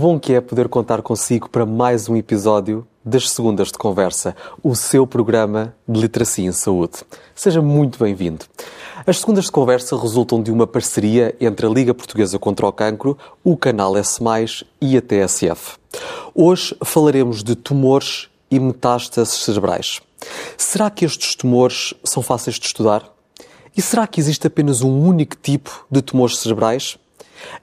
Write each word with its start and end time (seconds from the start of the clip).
Que 0.00 0.06
bom 0.06 0.18
que 0.18 0.32
é 0.32 0.40
poder 0.40 0.66
contar 0.66 1.02
consigo 1.02 1.50
para 1.50 1.66
mais 1.66 2.08
um 2.08 2.16
episódio 2.16 2.86
das 3.04 3.28
Segundas 3.28 3.68
de 3.68 3.76
Conversa, 3.76 4.34
o 4.62 4.74
seu 4.74 5.06
programa 5.06 5.74
de 5.86 6.00
literacia 6.00 6.46
em 6.46 6.52
saúde. 6.52 7.02
Seja 7.34 7.60
muito 7.60 7.98
bem-vindo. 8.02 8.46
As 9.06 9.18
Segundas 9.18 9.44
de 9.44 9.52
Conversa 9.52 10.00
resultam 10.00 10.42
de 10.42 10.50
uma 10.50 10.66
parceria 10.66 11.36
entre 11.38 11.66
a 11.66 11.68
Liga 11.68 11.92
Portuguesa 11.92 12.38
contra 12.38 12.66
o 12.66 12.72
Cancro, 12.72 13.18
o 13.44 13.58
Canal 13.58 13.94
S+, 13.94 14.18
e 14.80 14.96
a 14.96 15.02
TSF. 15.02 15.76
Hoje 16.34 16.74
falaremos 16.82 17.44
de 17.44 17.54
tumores 17.54 18.30
e 18.50 18.58
metástases 18.58 19.34
cerebrais. 19.34 20.00
Será 20.56 20.88
que 20.88 21.04
estes 21.04 21.34
tumores 21.34 21.92
são 22.02 22.22
fáceis 22.22 22.58
de 22.58 22.64
estudar? 22.64 23.04
E 23.76 23.82
será 23.82 24.06
que 24.06 24.18
existe 24.18 24.46
apenas 24.46 24.80
um 24.80 24.98
único 24.98 25.36
tipo 25.36 25.84
de 25.90 26.00
tumores 26.00 26.38
cerebrais? 26.38 26.98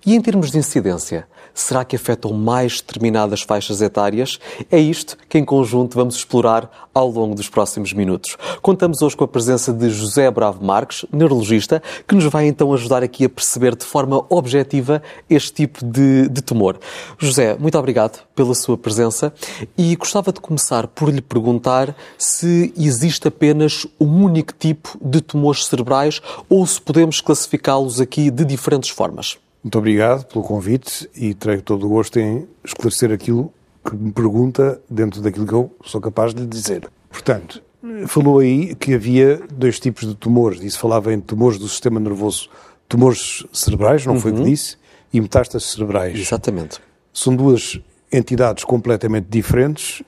E 0.05 0.15
em 0.15 0.21
termos 0.21 0.51
de 0.51 0.57
incidência, 0.57 1.27
Será 1.57 1.83
que 1.83 1.95
afetam 1.95 2.31
mais 2.33 2.81
determinadas 2.81 3.41
faixas 3.41 3.81
etárias? 3.81 4.39
É 4.71 4.77
isto 4.77 5.17
que, 5.27 5.39
em 5.39 5.43
conjunto, 5.43 5.95
vamos 5.95 6.15
explorar 6.15 6.69
ao 6.93 7.09
longo 7.09 7.33
dos 7.33 7.49
próximos 7.49 7.93
minutos. 7.93 8.37
Contamos 8.61 9.01
hoje 9.01 9.17
com 9.17 9.23
a 9.23 9.27
presença 9.27 9.73
de 9.73 9.89
José 9.89 10.29
Bravo 10.29 10.63
Marques, 10.63 11.03
neurologista, 11.11 11.81
que 12.07 12.13
nos 12.13 12.25
vai 12.25 12.45
então 12.45 12.71
ajudar 12.75 13.01
aqui 13.01 13.25
a 13.25 13.29
perceber 13.29 13.75
de 13.75 13.83
forma 13.83 14.23
objetiva 14.29 15.01
este 15.27 15.51
tipo 15.51 15.83
de, 15.83 16.29
de 16.29 16.43
tumor. 16.43 16.77
José, 17.17 17.57
muito 17.59 17.75
obrigado 17.75 18.23
pela 18.35 18.53
sua 18.53 18.77
presença 18.77 19.33
e 19.75 19.95
gostava 19.95 20.31
de 20.31 20.39
começar 20.39 20.85
por 20.85 21.09
lhe 21.09 21.21
perguntar 21.21 21.95
se 22.19 22.71
existe 22.77 23.29
apenas 23.29 23.87
um 23.99 24.23
único 24.23 24.53
tipo 24.53 24.95
de 25.01 25.21
tumores 25.21 25.65
cerebrais 25.65 26.21
ou 26.47 26.67
se 26.67 26.79
podemos 26.79 27.19
classificá-los 27.19 27.99
aqui 27.99 28.29
de 28.29 28.45
diferentes 28.45 28.91
formas. 28.91 29.39
Muito 29.67 29.79
obrigado 29.79 30.23
pelo 30.27 30.45
convite 30.45 31.09
e 31.13 31.33
terei 31.33 31.59
todo 31.59 31.87
o 31.87 31.89
gosto 31.89 32.17
em 32.17 32.47
esclarecer 32.63 33.11
aquilo 33.11 33.53
que 33.83 33.93
me 33.97 34.13
pergunta 34.13 34.81
dentro 34.89 35.21
daquilo 35.21 35.45
que 35.45 35.51
eu 35.51 35.75
sou 35.83 35.99
capaz 35.99 36.33
de 36.33 36.43
lhe 36.43 36.47
dizer. 36.47 36.89
Portanto, 37.09 37.61
falou 38.07 38.39
aí 38.39 38.73
que 38.75 38.93
havia 38.93 39.41
dois 39.51 39.77
tipos 39.77 40.07
de 40.07 40.15
tumores. 40.15 40.61
Disse, 40.61 40.77
falava 40.77 41.13
em 41.13 41.19
tumores 41.19 41.59
do 41.59 41.67
sistema 41.67 41.99
nervoso, 41.99 42.49
tumores 42.87 43.45
cerebrais, 43.51 44.05
não 44.05 44.13
uhum. 44.13 44.21
foi 44.21 44.31
o 44.31 44.35
que 44.35 44.39
uhum. 44.39 44.47
disse, 44.47 44.77
e 45.11 45.19
metástases 45.19 45.67
cerebrais. 45.67 46.17
Exatamente. 46.17 46.79
São 47.11 47.35
duas 47.35 47.77
entidades 48.09 48.63
completamente 48.63 49.27
diferentes 49.29 50.01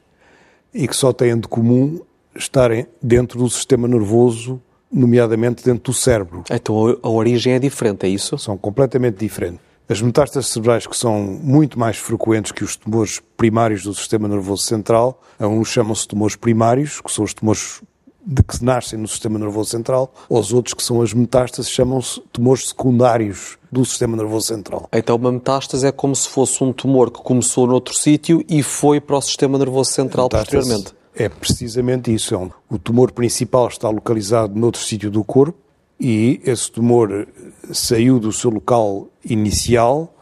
e 0.73 0.87
que 0.87 0.95
só 0.95 1.11
têm 1.11 1.37
de 1.37 1.49
comum 1.49 1.99
estarem 2.33 2.87
dentro 3.03 3.37
do 3.37 3.49
sistema 3.49 3.89
nervoso 3.89 4.61
nomeadamente 4.91 5.63
dentro 5.63 5.91
do 5.91 5.93
cérebro. 5.93 6.43
Então 6.49 6.97
a 7.01 7.09
origem 7.09 7.53
é 7.53 7.59
diferente, 7.59 8.05
é 8.05 8.09
isso? 8.09 8.37
São 8.37 8.57
completamente 8.57 9.17
diferentes. 9.17 9.59
As 9.87 10.01
metástases 10.01 10.51
cerebrais 10.51 10.85
que 10.85 10.95
são 10.95 11.19
muito 11.19 11.79
mais 11.79 11.97
frequentes 11.97 12.51
que 12.51 12.63
os 12.63 12.75
tumores 12.75 13.19
primários 13.35 13.83
do 13.83 13.93
sistema 13.93 14.27
nervoso 14.27 14.63
central, 14.63 15.19
a 15.39 15.47
uns 15.47 15.67
chamam-se 15.67 16.07
tumores 16.07 16.35
primários, 16.35 17.01
que 17.01 17.11
são 17.11 17.25
os 17.25 17.33
tumores 17.33 17.81
de 18.23 18.43
que 18.43 18.63
nascem 18.63 18.99
no 18.99 19.07
sistema 19.07 19.39
nervoso 19.39 19.71
central, 19.71 20.13
os 20.29 20.53
outros 20.53 20.75
que 20.75 20.83
são 20.83 21.01
as 21.01 21.13
metástases 21.13 21.71
chamam-se 21.71 22.21
tumores 22.31 22.67
secundários 22.67 23.57
do 23.71 23.83
sistema 23.83 24.15
nervoso 24.15 24.45
central. 24.45 24.87
Então 24.93 25.15
uma 25.15 25.31
metástase 25.31 25.87
é 25.87 25.91
como 25.91 26.15
se 26.15 26.29
fosse 26.29 26.63
um 26.63 26.71
tumor 26.71 27.09
que 27.09 27.21
começou 27.23 27.65
noutro 27.65 27.93
sítio 27.95 28.43
e 28.47 28.61
foi 28.61 29.01
para 29.01 29.17
o 29.17 29.21
sistema 29.21 29.57
nervoso 29.57 29.91
central 29.91 30.29
posteriormente. 30.29 30.93
É 31.19 31.27
precisamente 31.27 32.13
isso. 32.13 32.33
É 32.33 32.49
o 32.69 32.79
tumor 32.79 33.11
principal 33.11 33.67
está 33.67 33.89
localizado 33.89 34.57
noutro 34.57 34.81
sítio 34.81 35.11
do 35.11 35.21
corpo 35.21 35.59
e 35.99 36.39
esse 36.45 36.71
tumor 36.71 37.27
saiu 37.73 38.21
do 38.21 38.31
seu 38.31 38.49
local 38.49 39.09
inicial 39.25 40.15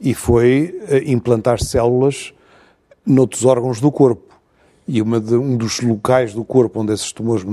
e 0.00 0.14
foi 0.14 0.80
eh, 0.88 1.02
implantar 1.04 1.62
células 1.62 2.32
noutros 3.04 3.44
órgãos 3.44 3.78
do 3.78 3.92
corpo. 3.92 4.22
E 4.86 5.02
de, 5.02 5.34
um 5.34 5.54
dos 5.54 5.82
locais 5.82 6.32
do 6.32 6.42
corpo 6.42 6.80
onde 6.80 6.94
esses 6.94 7.12
tumores, 7.12 7.44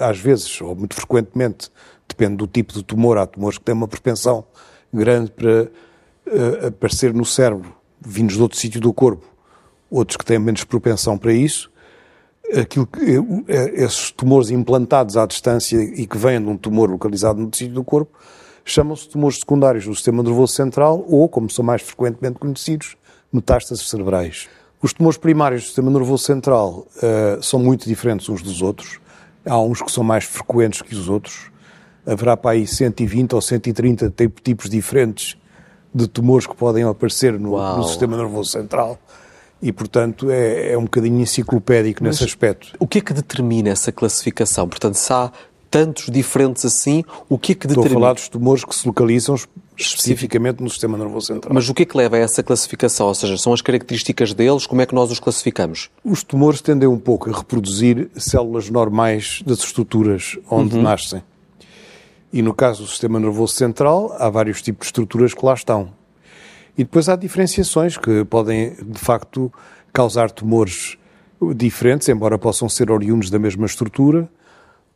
às 0.00 0.18
vezes, 0.18 0.58
ou 0.62 0.74
muito 0.74 0.94
frequentemente, 0.94 1.70
depende 2.08 2.36
do 2.36 2.46
tipo 2.46 2.72
de 2.72 2.82
tumor, 2.82 3.18
há 3.18 3.26
tumores 3.26 3.58
que 3.58 3.64
têm 3.64 3.74
uma 3.74 3.86
propensão 3.86 4.42
grande 4.90 5.30
para 5.32 5.64
uh, 5.64 6.66
aparecer 6.68 7.12
no 7.12 7.26
cérebro, 7.26 7.74
vindos 8.00 8.36
de 8.36 8.42
outro 8.42 8.58
sítio 8.58 8.80
do 8.80 8.90
corpo, 8.90 9.26
outros 9.90 10.16
que 10.16 10.24
têm 10.24 10.38
menos 10.38 10.64
propensão 10.64 11.18
para 11.18 11.34
isso, 11.34 11.70
aquilo 12.56 12.86
que, 12.86 13.00
é, 13.48 13.84
esses 13.84 14.10
tumores 14.10 14.50
implantados 14.50 15.16
à 15.16 15.26
distância 15.26 15.76
e 15.76 16.06
que 16.06 16.16
vêm 16.16 16.40
de 16.40 16.48
um 16.48 16.56
tumor 16.56 16.90
localizado 16.90 17.40
no 17.40 17.48
tecido 17.48 17.74
do 17.74 17.84
corpo 17.84 18.18
chamam-se 18.68 19.08
tumores 19.08 19.38
secundários 19.38 19.86
do 19.86 19.94
sistema 19.94 20.22
nervoso 20.22 20.52
central 20.52 21.04
ou, 21.08 21.28
como 21.28 21.48
são 21.48 21.64
mais 21.64 21.80
frequentemente 21.80 22.38
conhecidos, 22.38 22.96
metástases 23.32 23.88
cerebrais. 23.88 24.48
Os 24.80 24.92
tumores 24.92 25.18
primários 25.18 25.62
do 25.62 25.66
sistema 25.66 25.90
nervoso 25.90 26.24
central 26.24 26.86
uh, 26.96 27.42
são 27.42 27.58
muito 27.58 27.88
diferentes 27.88 28.28
uns 28.28 28.42
dos 28.42 28.60
outros. 28.60 29.00
Há 29.44 29.58
uns 29.58 29.80
que 29.80 29.90
são 29.90 30.04
mais 30.04 30.24
frequentes 30.24 30.82
que 30.82 30.94
os 30.94 31.08
outros. 31.08 31.50
Haverá 32.06 32.36
para 32.36 32.52
aí 32.52 32.66
120 32.66 33.34
ou 33.34 33.40
130 33.40 34.14
tipos 34.42 34.70
diferentes 34.70 35.36
de 35.92 36.06
tumores 36.06 36.46
que 36.46 36.54
podem 36.54 36.84
aparecer 36.84 37.38
no, 37.38 37.56
no 37.76 37.82
sistema 37.84 38.16
nervoso 38.16 38.50
central 38.50 38.98
e, 39.60 39.72
portanto, 39.72 40.30
é, 40.30 40.72
é 40.72 40.78
um 40.78 40.84
bocadinho 40.84 41.20
enciclopédico 41.20 42.02
Mas 42.02 42.16
nesse 42.16 42.24
aspecto. 42.24 42.74
O 42.78 42.86
que 42.86 42.98
é 42.98 43.00
que 43.00 43.12
determina 43.12 43.70
essa 43.70 43.90
classificação? 43.90 44.68
Portanto, 44.68 44.94
se 44.94 45.12
há 45.12 45.32
tantos 45.70 46.06
diferentes 46.10 46.64
assim, 46.64 47.04
o 47.28 47.38
que 47.38 47.52
é 47.52 47.54
que 47.54 47.66
determina? 47.66 47.86
Estou 47.86 47.98
a 47.98 48.00
falar 48.00 48.12
dos 48.14 48.28
tumores 48.28 48.64
que 48.64 48.74
se 48.74 48.86
localizam 48.86 49.36
especificamente 49.76 50.62
no 50.62 50.68
sistema 50.68 50.98
nervoso 50.98 51.26
central. 51.26 51.52
Mas 51.54 51.68
o 51.68 51.74
que 51.74 51.82
é 51.82 51.86
que 51.86 51.96
leva 51.96 52.16
a 52.16 52.18
essa 52.18 52.42
classificação? 52.42 53.06
Ou 53.06 53.14
seja, 53.14 53.36
são 53.36 53.52
as 53.52 53.60
características 53.60 54.34
deles? 54.34 54.66
Como 54.66 54.80
é 54.80 54.86
que 54.86 54.94
nós 54.94 55.10
os 55.10 55.20
classificamos? 55.20 55.90
Os 56.04 56.22
tumores 56.22 56.60
tendem 56.60 56.88
um 56.88 56.98
pouco 56.98 57.30
a 57.30 57.36
reproduzir 57.36 58.10
células 58.16 58.70
normais 58.70 59.42
das 59.46 59.58
estruturas 59.58 60.38
onde 60.50 60.76
uhum. 60.76 60.82
nascem. 60.82 61.22
E 62.32 62.42
no 62.42 62.52
caso 62.52 62.82
do 62.82 62.88
sistema 62.88 63.18
nervoso 63.18 63.54
central, 63.54 64.14
há 64.18 64.28
vários 64.28 64.60
tipos 64.60 64.86
de 64.86 64.88
estruturas 64.88 65.32
que 65.32 65.44
lá 65.44 65.54
estão. 65.54 65.90
E 66.78 66.84
depois 66.84 67.08
há 67.08 67.16
diferenciações 67.16 67.96
que 67.96 68.24
podem, 68.24 68.76
de 68.80 69.00
facto, 69.00 69.52
causar 69.92 70.30
tumores 70.30 70.96
diferentes, 71.56 72.08
embora 72.08 72.38
possam 72.38 72.68
ser 72.68 72.88
oriundos 72.92 73.30
da 73.30 73.38
mesma 73.38 73.66
estrutura, 73.66 74.28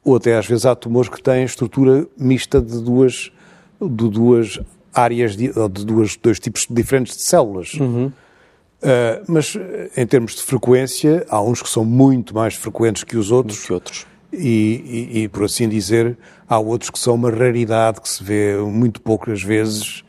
ou 0.04 0.14
até 0.14 0.36
às 0.36 0.46
vezes 0.46 0.64
há 0.64 0.76
tumores 0.76 1.10
que 1.10 1.20
têm 1.20 1.42
estrutura 1.42 2.06
mista 2.16 2.60
de 2.60 2.80
duas, 2.80 3.32
de 3.80 4.08
duas 4.08 4.60
áreas, 4.94 5.36
de, 5.36 5.48
de 5.48 5.84
duas, 5.84 6.16
dois 6.16 6.38
tipos 6.38 6.68
diferentes 6.70 7.16
de 7.16 7.22
células. 7.22 7.74
Uhum. 7.74 8.06
Uh, 8.06 9.24
mas 9.26 9.56
em 9.96 10.06
termos 10.06 10.36
de 10.36 10.42
frequência, 10.42 11.26
há 11.28 11.42
uns 11.42 11.62
que 11.62 11.68
são 11.68 11.84
muito 11.84 12.32
mais 12.32 12.54
frequentes 12.54 13.02
que 13.02 13.16
os 13.16 13.32
outros. 13.32 13.64
Que 13.64 13.72
outros. 13.72 14.06
E, 14.32 15.08
e, 15.12 15.22
e, 15.22 15.28
por 15.28 15.44
assim 15.44 15.68
dizer, 15.68 16.16
há 16.48 16.58
outros 16.58 16.90
que 16.90 16.98
são 16.98 17.14
uma 17.14 17.30
raridade 17.30 18.00
que 18.00 18.08
se 18.08 18.22
vê 18.22 18.56
muito 18.56 19.00
poucas 19.00 19.42
vezes 19.42 20.04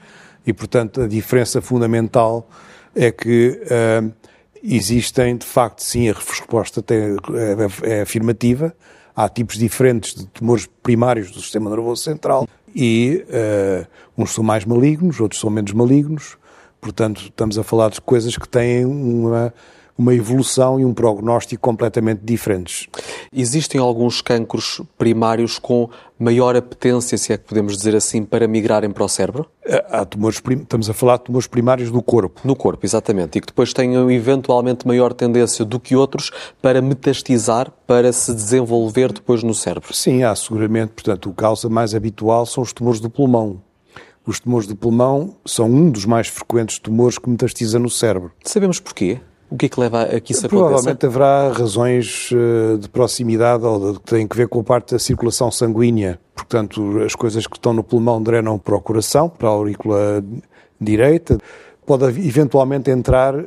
e, 0.45 0.53
portanto, 0.53 1.01
a 1.01 1.07
diferença 1.07 1.61
fundamental 1.61 2.47
é 2.95 3.11
que 3.11 3.61
uh, 3.63 4.13
existem, 4.63 5.37
de 5.37 5.45
facto, 5.45 5.81
sim, 5.81 6.09
a 6.09 6.13
resposta 6.13 6.81
tem, 6.81 7.17
é, 7.83 7.97
é, 7.97 8.01
afirmativa. 8.01 8.75
Há 9.15 9.29
tipos 9.29 9.57
diferentes 9.57 10.15
de 10.15 10.25
tumores 10.27 10.67
primários 10.81 11.31
do 11.31 11.39
sistema 11.39 11.69
nervoso 11.69 12.03
central 12.03 12.47
e 12.75 13.25
uh, 13.27 13.87
uns 14.17 14.33
são 14.33 14.43
mais 14.43 14.65
malignos, 14.65 15.19
outros 15.19 15.39
são 15.39 15.49
menos 15.49 15.71
malignos. 15.71 16.37
Portanto, 16.81 17.23
estamos 17.25 17.57
a 17.57 17.63
falar 17.63 17.89
de 17.89 18.01
coisas 18.01 18.35
que 18.37 18.47
têm 18.47 18.85
uma 18.85 19.53
uma 19.97 20.13
evolução 20.13 20.79
e 20.79 20.85
um 20.85 20.93
prognóstico 20.93 21.61
completamente 21.61 22.21
diferentes. 22.23 22.87
Existem 23.31 23.79
alguns 23.79 24.21
cancros 24.21 24.81
primários 24.97 25.59
com 25.59 25.89
maior 26.17 26.55
apetência, 26.55 27.17
se 27.17 27.33
é 27.33 27.37
que 27.37 27.43
podemos 27.43 27.75
dizer 27.77 27.95
assim, 27.95 28.23
para 28.23 28.47
migrarem 28.47 28.89
para 28.89 29.03
o 29.03 29.09
cérebro? 29.09 29.45
Há 29.89 30.05
tumores, 30.05 30.41
estamos 30.61 30.89
a 30.89 30.93
falar 30.93 31.17
de 31.17 31.25
tumores 31.25 31.47
primários 31.47 31.91
do 31.91 32.01
corpo. 32.01 32.41
No 32.43 32.55
corpo, 32.55 32.85
exatamente. 32.85 33.37
E 33.37 33.41
que 33.41 33.47
depois 33.47 33.73
tenham 33.73 34.09
eventualmente 34.09 34.87
maior 34.87 35.13
tendência 35.13 35.63
do 35.63 35.79
que 35.79 35.95
outros 35.95 36.31
para 36.61 36.81
metastizar, 36.81 37.71
para 37.85 38.11
se 38.11 38.33
desenvolver 38.33 39.11
depois 39.11 39.43
no 39.43 39.53
cérebro. 39.53 39.93
Sim, 39.93 40.23
há 40.23 40.35
seguramente. 40.35 40.93
Portanto, 40.93 41.29
a 41.29 41.33
causa 41.33 41.69
mais 41.69 41.93
habitual 41.93 42.45
são 42.45 42.63
os 42.63 42.73
tumores 42.73 42.99
do 42.99 43.09
pulmão. 43.09 43.61
Os 44.25 44.39
tumores 44.39 44.67
do 44.67 44.75
pulmão 44.75 45.35
são 45.45 45.69
um 45.69 45.89
dos 45.89 46.05
mais 46.05 46.27
frequentes 46.27 46.79
tumores 46.79 47.17
que 47.17 47.29
metastiza 47.29 47.77
no 47.77 47.89
cérebro. 47.89 48.31
Sabemos 48.45 48.79
porquê? 48.79 49.19
O 49.53 49.57
que 49.57 49.67
é 49.67 49.69
que 49.69 49.79
leva 49.79 50.01
a 50.01 50.19
que 50.19 50.31
isso 50.31 50.47
aconteça? 50.47 50.65
Provavelmente 50.65 51.05
haverá 51.05 51.51
razões 51.51 52.31
eh, 52.33 52.77
de 52.77 52.89
proximidade 52.89 53.63
ou 53.63 53.93
que 53.93 53.99
têm 54.01 54.27
que 54.27 54.35
ver 54.35 54.47
com 54.47 54.61
a 54.61 54.63
parte 54.63 54.93
da 54.93 54.99
circulação 54.99 55.51
sanguínea. 55.51 56.19
Portanto, 56.33 56.99
as 57.05 57.13
coisas 57.13 57.45
que 57.45 57.55
estão 57.55 57.71
no 57.71 57.83
pulmão 57.83 58.19
drenam 58.19 58.57
para 58.57 58.75
o 58.75 58.81
coração, 58.81 59.29
para 59.29 59.47
a 59.47 59.51
aurícula 59.51 60.25
direita. 60.81 61.37
Pode 61.85 62.05
eventualmente 62.05 62.89
entrar 62.89 63.45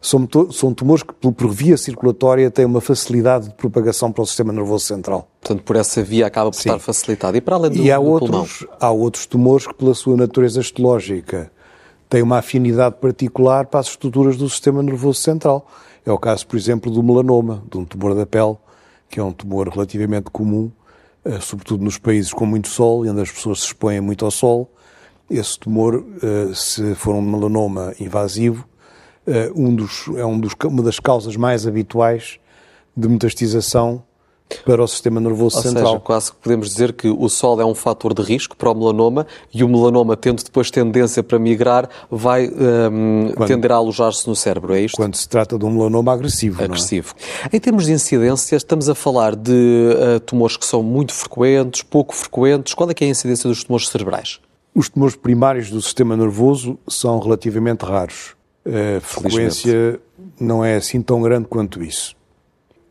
são, 0.00 0.28
são 0.52 0.72
tumores 0.72 1.02
que, 1.02 1.12
por 1.12 1.50
via 1.50 1.76
circulatória, 1.76 2.48
têm 2.52 2.64
uma 2.64 2.80
facilidade 2.80 3.48
de 3.48 3.54
propagação 3.54 4.12
para 4.12 4.22
o 4.22 4.26
sistema 4.26 4.52
nervoso 4.52 4.84
central. 4.84 5.28
Portanto, 5.40 5.64
por 5.64 5.74
essa 5.74 6.04
via 6.04 6.28
acaba 6.28 6.52
por 6.52 6.56
Sim. 6.56 6.68
estar 6.68 6.78
facilitado. 6.78 7.36
E 7.36 7.40
para 7.40 7.56
além 7.56 7.72
do, 7.72 7.78
e 7.78 7.90
há 7.90 7.98
do 7.98 8.04
outros, 8.04 8.58
pulmão? 8.58 8.76
há 8.80 8.90
outros 8.92 9.26
tumores 9.26 9.66
que, 9.66 9.74
pela 9.74 9.94
sua 9.94 10.16
natureza 10.16 10.60
histológica, 10.60 11.50
têm 12.08 12.22
uma 12.22 12.38
afinidade 12.38 12.96
particular 12.96 13.66
para 13.66 13.80
as 13.80 13.88
estruturas 13.88 14.36
do 14.36 14.48
sistema 14.48 14.82
nervoso 14.82 15.20
central. 15.20 15.66
É 16.04 16.10
o 16.10 16.18
caso, 16.18 16.46
por 16.46 16.56
exemplo, 16.56 16.90
do 16.90 17.02
melanoma, 17.02 17.62
de 17.70 17.76
um 17.76 17.84
tumor 17.84 18.14
da 18.14 18.24
pele, 18.24 18.56
que 19.10 19.20
é 19.20 19.22
um 19.22 19.32
tumor 19.32 19.68
relativamente 19.68 20.30
comum, 20.30 20.70
eh, 21.24 21.38
sobretudo 21.40 21.84
nos 21.84 21.98
países 21.98 22.32
com 22.32 22.46
muito 22.46 22.68
sol 22.68 23.04
e 23.04 23.10
onde 23.10 23.20
as 23.20 23.30
pessoas 23.30 23.60
se 23.60 23.66
expõem 23.66 24.00
muito 24.00 24.24
ao 24.24 24.30
sol. 24.30 24.70
Esse 25.30 25.58
tumor, 25.58 26.04
eh, 26.22 26.52
se 26.54 26.94
for 26.94 27.14
um 27.14 27.20
melanoma 27.22 27.94
invasivo, 28.00 28.66
eh, 29.26 29.50
um 29.54 29.74
dos, 29.74 30.08
é 30.16 30.24
um 30.24 30.40
dos, 30.40 30.54
uma 30.64 30.82
das 30.82 30.98
causas 30.98 31.36
mais 31.36 31.66
habituais 31.66 32.38
de 32.96 33.08
metastização 33.08 34.02
para 34.64 34.82
o 34.82 34.88
sistema 34.88 35.20
nervoso 35.20 35.56
Ou 35.56 35.62
central. 35.62 35.86
Seja, 35.86 36.00
quase 36.00 36.32
que 36.32 36.38
podemos 36.38 36.68
dizer 36.68 36.92
que 36.92 37.08
o 37.08 37.28
sol 37.28 37.60
é 37.60 37.64
um 37.64 37.74
fator 37.74 38.14
de 38.14 38.22
risco 38.22 38.56
para 38.56 38.70
o 38.70 38.74
melanoma 38.74 39.26
e 39.52 39.62
o 39.62 39.68
melanoma, 39.68 40.16
tendo 40.16 40.42
depois 40.42 40.70
tendência 40.70 41.22
para 41.22 41.38
migrar, 41.38 41.88
vai 42.10 42.48
um, 42.48 43.32
Quando... 43.36 43.48
tender 43.48 43.72
a 43.72 43.76
alojar-se 43.76 44.26
no 44.28 44.34
cérebro, 44.34 44.74
é 44.74 44.80
isto? 44.80 44.96
Quando 44.96 45.14
se 45.14 45.28
trata 45.28 45.58
de 45.58 45.64
um 45.64 45.70
melanoma 45.70 46.12
agressivo. 46.12 46.62
Agressivo. 46.62 47.14
É? 47.50 47.56
Em 47.56 47.60
termos 47.60 47.86
de 47.86 47.92
incidência, 47.92 48.56
estamos 48.56 48.88
a 48.88 48.94
falar 48.94 49.36
de 49.36 49.52
uh, 49.52 50.20
tumores 50.20 50.56
que 50.56 50.66
são 50.66 50.82
muito 50.82 51.12
frequentes, 51.12 51.82
pouco 51.82 52.14
frequentes. 52.14 52.74
Qual 52.74 52.90
é 52.90 52.94
que 52.94 53.04
é 53.04 53.06
a 53.06 53.10
incidência 53.10 53.48
dos 53.48 53.64
tumores 53.64 53.88
cerebrais? 53.88 54.40
Os 54.74 54.88
tumores 54.88 55.16
primários 55.16 55.70
do 55.70 55.80
sistema 55.82 56.16
nervoso 56.16 56.78
são 56.86 57.18
relativamente 57.18 57.84
raros. 57.84 58.36
A 58.64 59.00
frequência 59.00 59.98
não 60.38 60.64
é 60.64 60.76
assim 60.76 61.00
tão 61.00 61.22
grande 61.22 61.48
quanto 61.48 61.82
isso. 61.82 62.14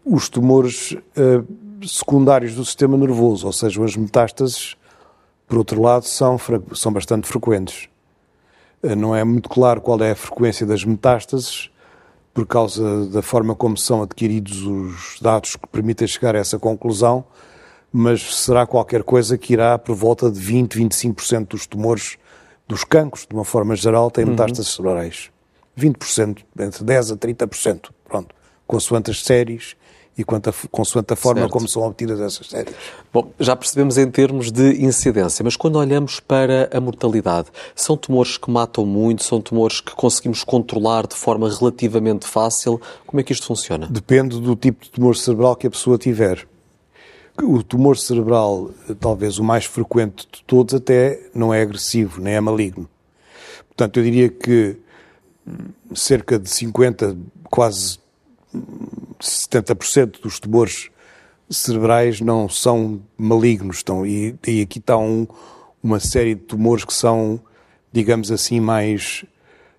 Os 0.10 0.30
tumores 0.30 0.94
uh, 0.94 1.86
secundários 1.86 2.56
do 2.56 2.64
sistema 2.64 2.96
nervoso, 2.96 3.46
ou 3.46 3.52
seja, 3.52 3.84
as 3.84 3.98
metástases, 3.98 4.78
por 5.46 5.58
outro 5.58 5.82
lado, 5.82 6.06
são, 6.06 6.40
são 6.74 6.94
bastante 6.94 7.28
frequentes. 7.28 7.90
Uh, 8.82 8.96
não 8.96 9.14
é 9.14 9.22
muito 9.26 9.50
claro 9.50 9.82
qual 9.82 10.02
é 10.02 10.12
a 10.12 10.16
frequência 10.16 10.66
das 10.66 10.86
metástases, 10.86 11.70
por 12.34 12.46
causa 12.46 13.06
da 13.08 13.22
forma 13.22 13.54
como 13.54 13.76
são 13.76 14.02
adquiridos 14.02 14.62
os 14.62 15.20
dados 15.20 15.58
que 15.58 15.68
permitem 15.68 16.08
chegar 16.08 16.38
a 16.38 16.40
essa 16.40 16.58
conclusão, 16.58 17.26
mas 17.92 18.36
será 18.36 18.66
qualquer 18.66 19.04
coisa 19.04 19.38
que 19.38 19.52
irá 19.52 19.78
por 19.78 19.94
volta 19.94 20.32
de 20.32 20.40
20, 20.40 20.80
25% 20.80 21.48
dos 21.48 21.68
tumores 21.68 22.18
dos 22.66 22.86
cancros, 22.86 23.26
de 23.28 23.36
uma 23.36 23.44
forma 23.44 23.76
geral, 23.76 24.10
têm 24.10 24.24
uhum. 24.24 24.32
metástases 24.32 24.74
cerebrais. 24.74 25.32
20%, 25.78 26.44
entre 26.60 26.86
10% 26.86 27.14
a 27.14 27.18
30%, 27.48 27.90
pronto, 28.08 28.34
consoante 28.66 29.12
as 29.12 29.22
séries 29.22 29.76
e 30.18 30.24
quanto 30.24 30.50
a, 30.50 30.54
consoante 30.72 31.14
a 31.14 31.16
forma 31.16 31.42
certo. 31.42 31.52
como 31.52 31.68
são 31.68 31.84
obtidas 31.84 32.20
essas 32.20 32.48
séries. 32.48 32.74
Bom, 33.14 33.32
já 33.40 33.56
percebemos 33.56 33.98
em 33.98 34.10
termos 34.10 34.52
de 34.52 34.84
incidência, 34.84 35.44
mas 35.44 35.56
quando 35.56 35.78
olhamos 35.78 36.20
para 36.20 36.70
a 36.74 36.82
mortalidade, 36.82 37.50
são 37.76 37.96
tumores 37.96 38.38
que 38.38 38.50
matam 38.50 38.86
muito, 38.86 39.24
são 39.24 39.40
tumores 39.40 39.80
que 39.80 39.94
conseguimos 39.94 40.44
controlar 40.44 41.06
de 41.06 41.16
forma 41.16 41.50
relativamente 41.50 42.26
fácil? 42.26 42.82
Como 43.06 43.20
é 43.20 43.24
que 43.24 43.32
isto 43.32 43.46
funciona? 43.46 43.88
Depende 43.88 44.42
do 44.42 44.56
tipo 44.56 44.84
de 44.84 44.92
tumor 44.92 45.16
cerebral 45.16 45.56
que 45.56 45.68
a 45.68 45.70
pessoa 45.70 45.98
tiver. 45.98 46.48
O 47.44 47.62
tumor 47.62 47.96
cerebral, 47.98 48.72
talvez 49.00 49.38
o 49.38 49.44
mais 49.44 49.66
frequente 49.66 50.28
de 50.32 50.44
todos, 50.44 50.74
até 50.74 51.20
não 51.36 51.54
é 51.54 51.62
agressivo, 51.62 52.20
nem 52.20 52.34
é 52.34 52.42
maligno. 52.42 52.90
Portanto, 53.68 53.98
eu 53.98 54.04
diria 54.04 54.28
que 54.28 54.78
cerca 55.94 56.40
de 56.40 56.50
50, 56.50 57.16
quase 57.44 58.00
70% 59.20 60.22
dos 60.22 60.40
tumores 60.40 60.90
cerebrais 61.50 62.22
não 62.22 62.50
são 62.50 63.02
malignos. 63.18 63.78
Estão, 63.78 64.06
e, 64.06 64.36
e 64.46 64.62
aqui 64.62 64.80
está 64.80 64.98
um, 64.98 65.28
uma 65.82 66.00
série 66.00 66.36
de 66.36 66.42
tumores 66.42 66.84
que 66.84 66.94
são, 66.94 67.40
digamos 67.92 68.32
assim, 68.32 68.60
mais 68.60 69.26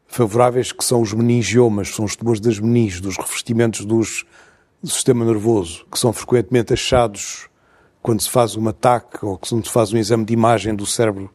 favoráveis, 0.06 0.72
que 0.72 0.84
são 0.84 1.02
os 1.02 1.12
meningiomas, 1.12 1.94
são 1.94 2.04
os 2.04 2.16
tumores 2.16 2.40
das 2.40 2.58
meninges, 2.58 3.00
dos 3.00 3.16
revestimentos 3.16 3.84
dos, 3.84 4.25
do 4.82 4.88
sistema 4.88 5.25
nervoso, 5.25 5.86
que 5.90 5.98
são 5.98 6.12
frequentemente 6.12 6.72
achados 6.72 7.48
quando 8.00 8.22
se 8.22 8.30
faz 8.30 8.56
um 8.56 8.66
ataque 8.69 9.25
ou 9.25 9.38
quando 9.38 9.66
se 9.66 9.70
faz 9.70 9.92
um 9.92 9.98
exame 9.98 10.25
de 10.25 10.32
imagem 10.32 10.75
do 10.75 10.86
cérebro 10.86 11.30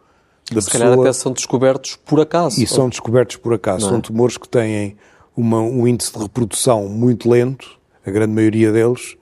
da 0.52 0.60
se 0.60 0.72
pessoa. 0.72 0.90
calhar 0.90 1.00
até 1.00 1.14
são 1.14 1.32
descobertos 1.32 1.96
por 2.04 2.20
acaso. 2.20 2.60
E 2.60 2.64
ou... 2.64 2.68
são 2.68 2.90
descobertos 2.90 3.36
por 3.36 3.54
acaso. 3.54 3.86
É? 3.86 3.90
São 3.90 4.02
tumores 4.02 4.38
que 4.38 4.50
têm 4.50 4.98
uma, 5.36 5.60
um 5.60 5.88
índice 5.88 6.14
de 6.14 6.20
reprodução 6.20 6.88
muito 6.88 7.30
lento, 7.30 7.80
a 8.06 8.12
grande 8.12 8.34
maioria 8.34 8.72
deles. 8.72 9.18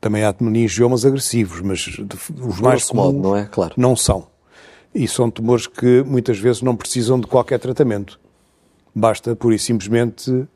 Também 0.00 0.22
há 0.22 0.34
meningiomas 0.38 1.04
agressivos, 1.04 1.60
mas 1.60 1.86
os 2.40 2.60
mais 2.60 2.84
comuns 2.84 3.14
modo, 3.14 3.18
não, 3.18 3.36
é? 3.36 3.46
claro. 3.46 3.74
não 3.76 3.96
são. 3.96 4.28
E 4.94 5.08
são 5.08 5.30
tumores 5.30 5.66
que 5.66 6.02
muitas 6.04 6.38
vezes 6.38 6.62
não 6.62 6.76
precisam 6.76 7.18
de 7.18 7.26
qualquer 7.26 7.58
tratamento. 7.58 8.18
Basta, 8.94 9.34
pura 9.34 9.56
e 9.56 9.58
simplesmente, 9.58 10.46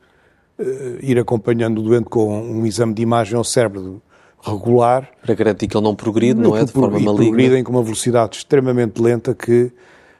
eh, 0.57 0.99
ir 1.01 1.19
acompanhando 1.19 1.79
o 1.79 1.81
doente 1.81 2.05
com 2.05 2.41
um 2.41 2.65
exame 2.65 2.93
de 2.93 3.01
imagem 3.01 3.37
ao 3.37 3.43
cérebro 3.43 4.01
regular. 4.41 5.09
Para 5.21 5.35
garantir 5.35 5.67
que 5.67 5.75
ele 5.75 5.83
não 5.83 5.95
progride, 5.95 6.39
não, 6.39 6.51
não 6.51 6.57
é? 6.57 6.65
De 6.65 6.71
forma 6.71 6.99
maligna. 6.99 7.15
progridem 7.15 7.63
com 7.63 7.71
uma 7.71 7.83
velocidade 7.83 8.37
extremamente 8.37 9.01
lenta 9.01 9.33
que 9.33 9.71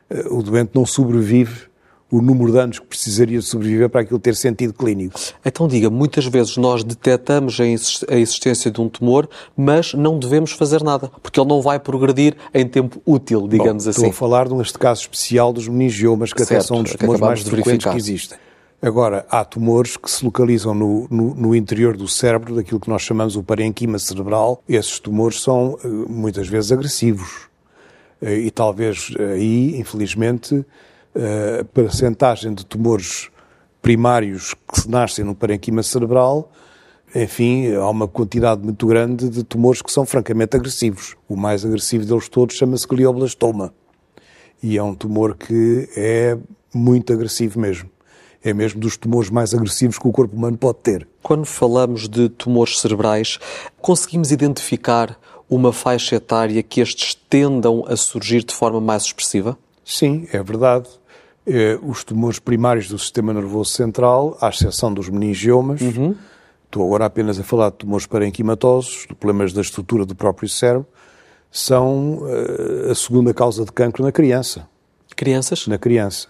uh, 0.10 0.38
o 0.38 0.44
doente 0.44 0.72
não 0.74 0.86
sobrevive 0.86 1.68
o 2.14 2.22
número 2.22 2.52
de 2.52 2.60
anos 2.60 2.78
que 2.78 2.86
precisaria 2.86 3.40
de 3.40 3.46
sobreviver 3.46 3.90
para 3.90 4.02
aquilo 4.02 4.20
ter 4.20 4.36
sentido 4.36 4.72
clínico. 4.72 5.20
Então 5.44 5.68
diga, 5.68 5.90
muitas 5.90 6.26
vezes 6.28 6.58
nós 6.58 6.84
detectamos 6.84 7.60
a 7.60 8.16
existência 8.16 8.70
de 8.70 8.80
um 8.80 8.88
tumor, 8.88 9.28
mas 9.58 9.96
não 9.96 10.20
devemos 10.20 10.52
fazer 10.52 10.84
nada, 10.84 11.10
porque 11.24 11.40
ele 11.40 11.50
não 11.50 11.60
vai 11.60 11.80
progredir 11.80 12.36
em 12.54 12.68
tempo 12.68 13.02
útil, 13.04 13.48
digamos 13.48 13.86
Bom, 13.86 13.90
assim. 13.90 14.02
Estou 14.02 14.12
a 14.12 14.14
falar 14.14 14.48
de 14.48 14.54
um 14.54 14.62
caso 14.80 15.02
especial 15.02 15.52
dos 15.52 15.68
meningiomas, 15.68 16.32
que 16.32 16.46
certo, 16.46 16.52
até 16.52 16.68
são 16.68 16.78
um 16.78 16.84
dos 16.84 16.94
tumores 16.94 17.20
mais 17.20 17.42
frequentes 17.42 17.92
que 17.92 17.98
existem. 17.98 18.38
Agora, 18.80 19.26
há 19.30 19.44
tumores 19.44 19.98
que 19.98 20.12
se 20.12 20.24
localizam 20.24 20.76
no, 20.76 21.08
no, 21.10 21.34
no, 21.34 21.56
interior 21.56 21.98
do 21.98 22.08
cérebro, 22.08 22.54
daquilo 22.54 22.80
que 22.80 22.90
nós 22.90 23.02
chamamos 23.02 23.36
o 23.36 23.42
parenquima 23.42 23.98
cerebral. 23.98 24.62
Esses 24.68 25.00
tumores 25.00 25.42
são 25.42 25.80
eh, 25.84 25.88
muitas 25.88 26.48
vezes 26.48 26.72
agressivos. 26.72 27.48
Eh, 28.22 28.40
e 28.40 28.52
talvez 28.52 29.14
aí, 29.18 29.80
infelizmente, 29.80 30.66
a 31.16 31.64
percentagem 31.66 32.54
de 32.54 32.66
tumores 32.66 33.30
primários 33.82 34.56
que 34.72 34.82
se 34.82 34.90
nascem 34.90 35.26
no 35.26 35.36
parenquima 35.36 35.84
cerebral, 35.84 36.52
enfim, 37.16 37.74
há 37.74 37.90
uma 37.90 38.08
quantidade 38.08 38.64
muito 38.64 38.88
grande 38.88 39.30
de 39.30 39.44
tumores 39.44 39.82
que 39.82 39.92
são 39.92 40.06
francamente 40.06 40.56
agressivos. 40.56 41.16
O 41.28 41.36
mais 41.36 41.64
agressivo 41.64 42.06
deles 42.06 42.28
todos 42.28 42.56
chama-se 42.56 42.88
glioblastoma. 42.88 43.74
E 44.62 44.78
é 44.78 44.84
um 44.84 44.96
tumor 44.96 45.36
que 45.36 45.90
é 45.96 46.38
muito 46.74 47.14
agressivo 47.14 47.60
mesmo 47.60 47.94
é 48.44 48.54
mesmo 48.54 48.80
dos 48.80 48.98
tumores 48.98 49.30
mais 49.30 49.54
agressivos 49.54 49.98
que 49.98 50.08
o 50.08 50.12
corpo 50.12 50.36
humano 50.36 50.58
pode 50.58 50.80
ter. 50.80 51.08
Quando 51.22 51.46
falamos 51.46 52.10
de 52.10 52.28
tumores 52.28 52.80
cerebrais, 52.80 53.40
conseguimos 53.82 54.32
identificar 54.32 55.18
uma 55.50 55.72
faixa 55.72 56.18
etária 56.18 56.62
que 56.62 56.82
estes 56.82 57.16
tendam 57.16 57.86
a 57.88 57.96
surgir 57.96 58.44
de 58.44 58.54
forma 58.54 58.82
mais 58.82 59.04
expressiva? 59.04 59.58
Sim, 59.86 60.28
é 60.34 60.44
verdade. 60.44 60.90
É, 61.46 61.78
os 61.84 62.04
tumores 62.04 62.40
primários 62.40 62.88
do 62.88 62.98
sistema 62.98 63.34
nervoso 63.34 63.72
central, 63.72 64.38
à 64.40 64.50
exceção 64.50 64.94
dos 64.94 65.10
meningiomas, 65.10 65.82
uhum. 65.82 66.16
estou 66.66 66.86
agora 66.86 67.06
apenas 67.06 67.38
a 67.40 67.44
falar 67.44 67.70
de 67.70 67.78
tumores 67.78 68.06
parenquimatosos, 68.06 69.06
de 69.10 69.16
problemas 69.16 69.52
da 69.52 69.62
estrutura 69.62 70.06
do 70.06 70.16
próprio 70.16 70.48
cérebro, 70.48 70.88
são 71.52 72.20
uh, 72.20 72.92
a 72.92 72.96
segunda 72.96 73.34
causa 73.34 73.66
de 73.66 73.72
cancro 73.72 74.04
na 74.04 74.12
criança. 74.12 74.68
Crianças? 75.16 75.68
Na 75.68 75.78
criança. 75.78 76.30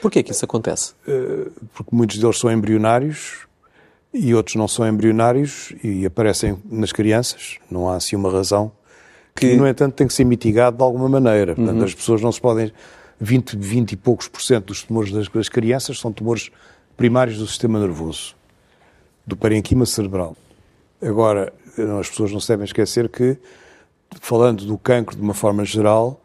Porquê 0.00 0.22
que 0.22 0.30
isso 0.30 0.44
acontece? 0.44 0.94
Eh, 1.06 1.48
porque 1.74 1.94
muitos 1.94 2.18
deles 2.18 2.38
são 2.38 2.50
embrionários 2.50 3.46
e 4.12 4.34
outros 4.34 4.56
não 4.56 4.66
são 4.66 4.86
embrionários 4.88 5.74
e 5.84 6.06
aparecem 6.06 6.58
nas 6.70 6.92
crianças. 6.92 7.58
Não 7.70 7.88
há 7.88 7.96
assim 7.96 8.16
uma 8.16 8.30
razão 8.30 8.72
que, 9.34 9.54
no 9.56 9.66
entanto, 9.66 9.94
tem 9.94 10.06
que 10.06 10.12
ser 10.12 10.24
mitigado 10.24 10.76
de 10.76 10.82
alguma 10.82 11.08
maneira. 11.08 11.54
Portanto, 11.54 11.78
uhum. 11.78 11.84
as 11.84 11.94
pessoas 11.94 12.20
não 12.22 12.32
se 12.32 12.40
podem... 12.40 12.72
20, 13.20 13.56
20 13.56 13.92
e 13.92 13.96
poucos 13.96 14.28
por 14.28 14.40
cento 14.40 14.66
dos 14.66 14.82
tumores 14.82 15.12
das, 15.12 15.28
das 15.28 15.48
crianças 15.48 15.98
são 15.98 16.12
tumores 16.12 16.50
primários 16.96 17.38
do 17.38 17.46
sistema 17.46 17.78
nervoso, 17.78 18.34
do 19.26 19.36
parenquima 19.36 19.84
cerebral. 19.86 20.36
Agora, 21.02 21.52
as 21.98 22.08
pessoas 22.08 22.32
não 22.32 22.40
se 22.40 22.48
devem 22.48 22.64
esquecer 22.64 23.08
que, 23.08 23.38
falando 24.20 24.64
do 24.64 24.76
cancro 24.76 25.16
de 25.16 25.22
uma 25.22 25.34
forma 25.34 25.64
geral, 25.64 26.20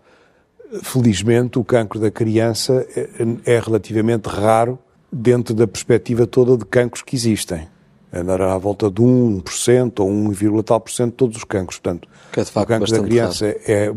felizmente, 0.84 1.60
o 1.60 1.64
cancro 1.64 2.00
da 2.00 2.12
criança 2.12 2.86
é, 2.96 3.56
é 3.56 3.60
relativamente 3.60 4.28
raro 4.28 4.80
dentro 5.12 5.54
da 5.54 5.68
perspectiva 5.68 6.28
toda 6.28 6.58
de 6.58 6.66
cancros 6.66 7.04
que 7.04 7.16
existem. 7.16 7.68
Andará 8.12 8.54
à 8.54 8.58
volta 8.58 8.90
de 8.90 9.02
1% 9.02 10.00
ou 10.00 10.10
1, 10.10 10.64
tal 10.64 10.80
por 10.80 10.92
cento 10.92 11.12
de 11.12 11.18
todos 11.18 11.38
os 11.38 11.44
cancros. 11.44 11.80
Portanto, 11.80 12.08
é 12.36 12.60
o 12.60 12.66
cancro 12.66 12.92
da 12.92 13.04
criança 13.04 13.46
é, 13.46 13.94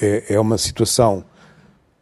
é, 0.00 0.34
é 0.34 0.40
uma 0.40 0.58
situação, 0.58 1.24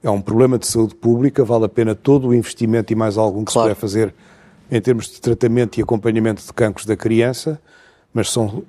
é 0.02 0.10
um 0.10 0.20
problema 0.20 0.58
de 0.58 0.66
saúde 0.66 0.94
pública, 0.94 1.44
vale 1.44 1.64
a 1.64 1.68
pena 1.68 1.94
todo 1.94 2.28
o 2.28 2.34
investimento 2.34 2.92
e 2.92 2.96
mais 2.96 3.18
algum 3.18 3.44
que 3.44 3.52
claro. 3.52 3.68
se 3.68 3.74
puder 3.74 3.80
fazer 3.80 4.14
em 4.70 4.80
termos 4.80 5.06
de 5.08 5.20
tratamento 5.20 5.78
e 5.78 5.82
acompanhamento 5.82 6.42
de 6.44 6.52
cancros 6.52 6.86
da 6.86 6.96
criança, 6.96 7.60
mas 8.12 8.30
são 8.30 8.62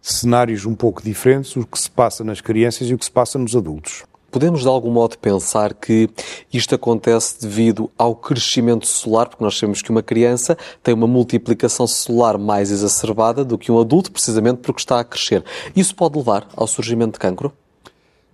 cenários 0.00 0.66
um 0.66 0.74
pouco 0.74 1.02
diferentes 1.02 1.56
o 1.56 1.66
que 1.66 1.78
se 1.78 1.90
passa 1.90 2.22
nas 2.22 2.40
crianças 2.40 2.88
e 2.88 2.94
o 2.94 2.98
que 2.98 3.04
se 3.04 3.10
passa 3.10 3.38
nos 3.38 3.56
adultos. 3.56 4.04
podemos 4.30 4.62
de 4.62 4.68
algum 4.68 4.90
modo 4.90 5.16
pensar 5.16 5.72
que 5.72 6.10
isto 6.52 6.74
acontece 6.74 7.40
devido 7.40 7.90
ao 7.96 8.14
crescimento 8.14 8.86
celular, 8.86 9.28
porque 9.28 9.42
nós 9.42 9.56
sabemos 9.56 9.80
que 9.80 9.90
uma 9.90 10.02
criança 10.02 10.58
tem 10.82 10.92
uma 10.92 11.06
multiplicação 11.06 11.86
celular 11.86 12.36
mais 12.36 12.70
exacerbada 12.70 13.44
do 13.44 13.56
que 13.56 13.72
um 13.72 13.78
adulto, 13.78 14.12
precisamente 14.12 14.58
porque 14.58 14.80
está 14.80 15.00
a 15.00 15.04
crescer. 15.04 15.42
Isso 15.74 15.94
pode 15.94 16.18
levar 16.18 16.48
ao 16.54 16.66
surgimento 16.66 17.12
de 17.12 17.20
cancro? 17.20 17.52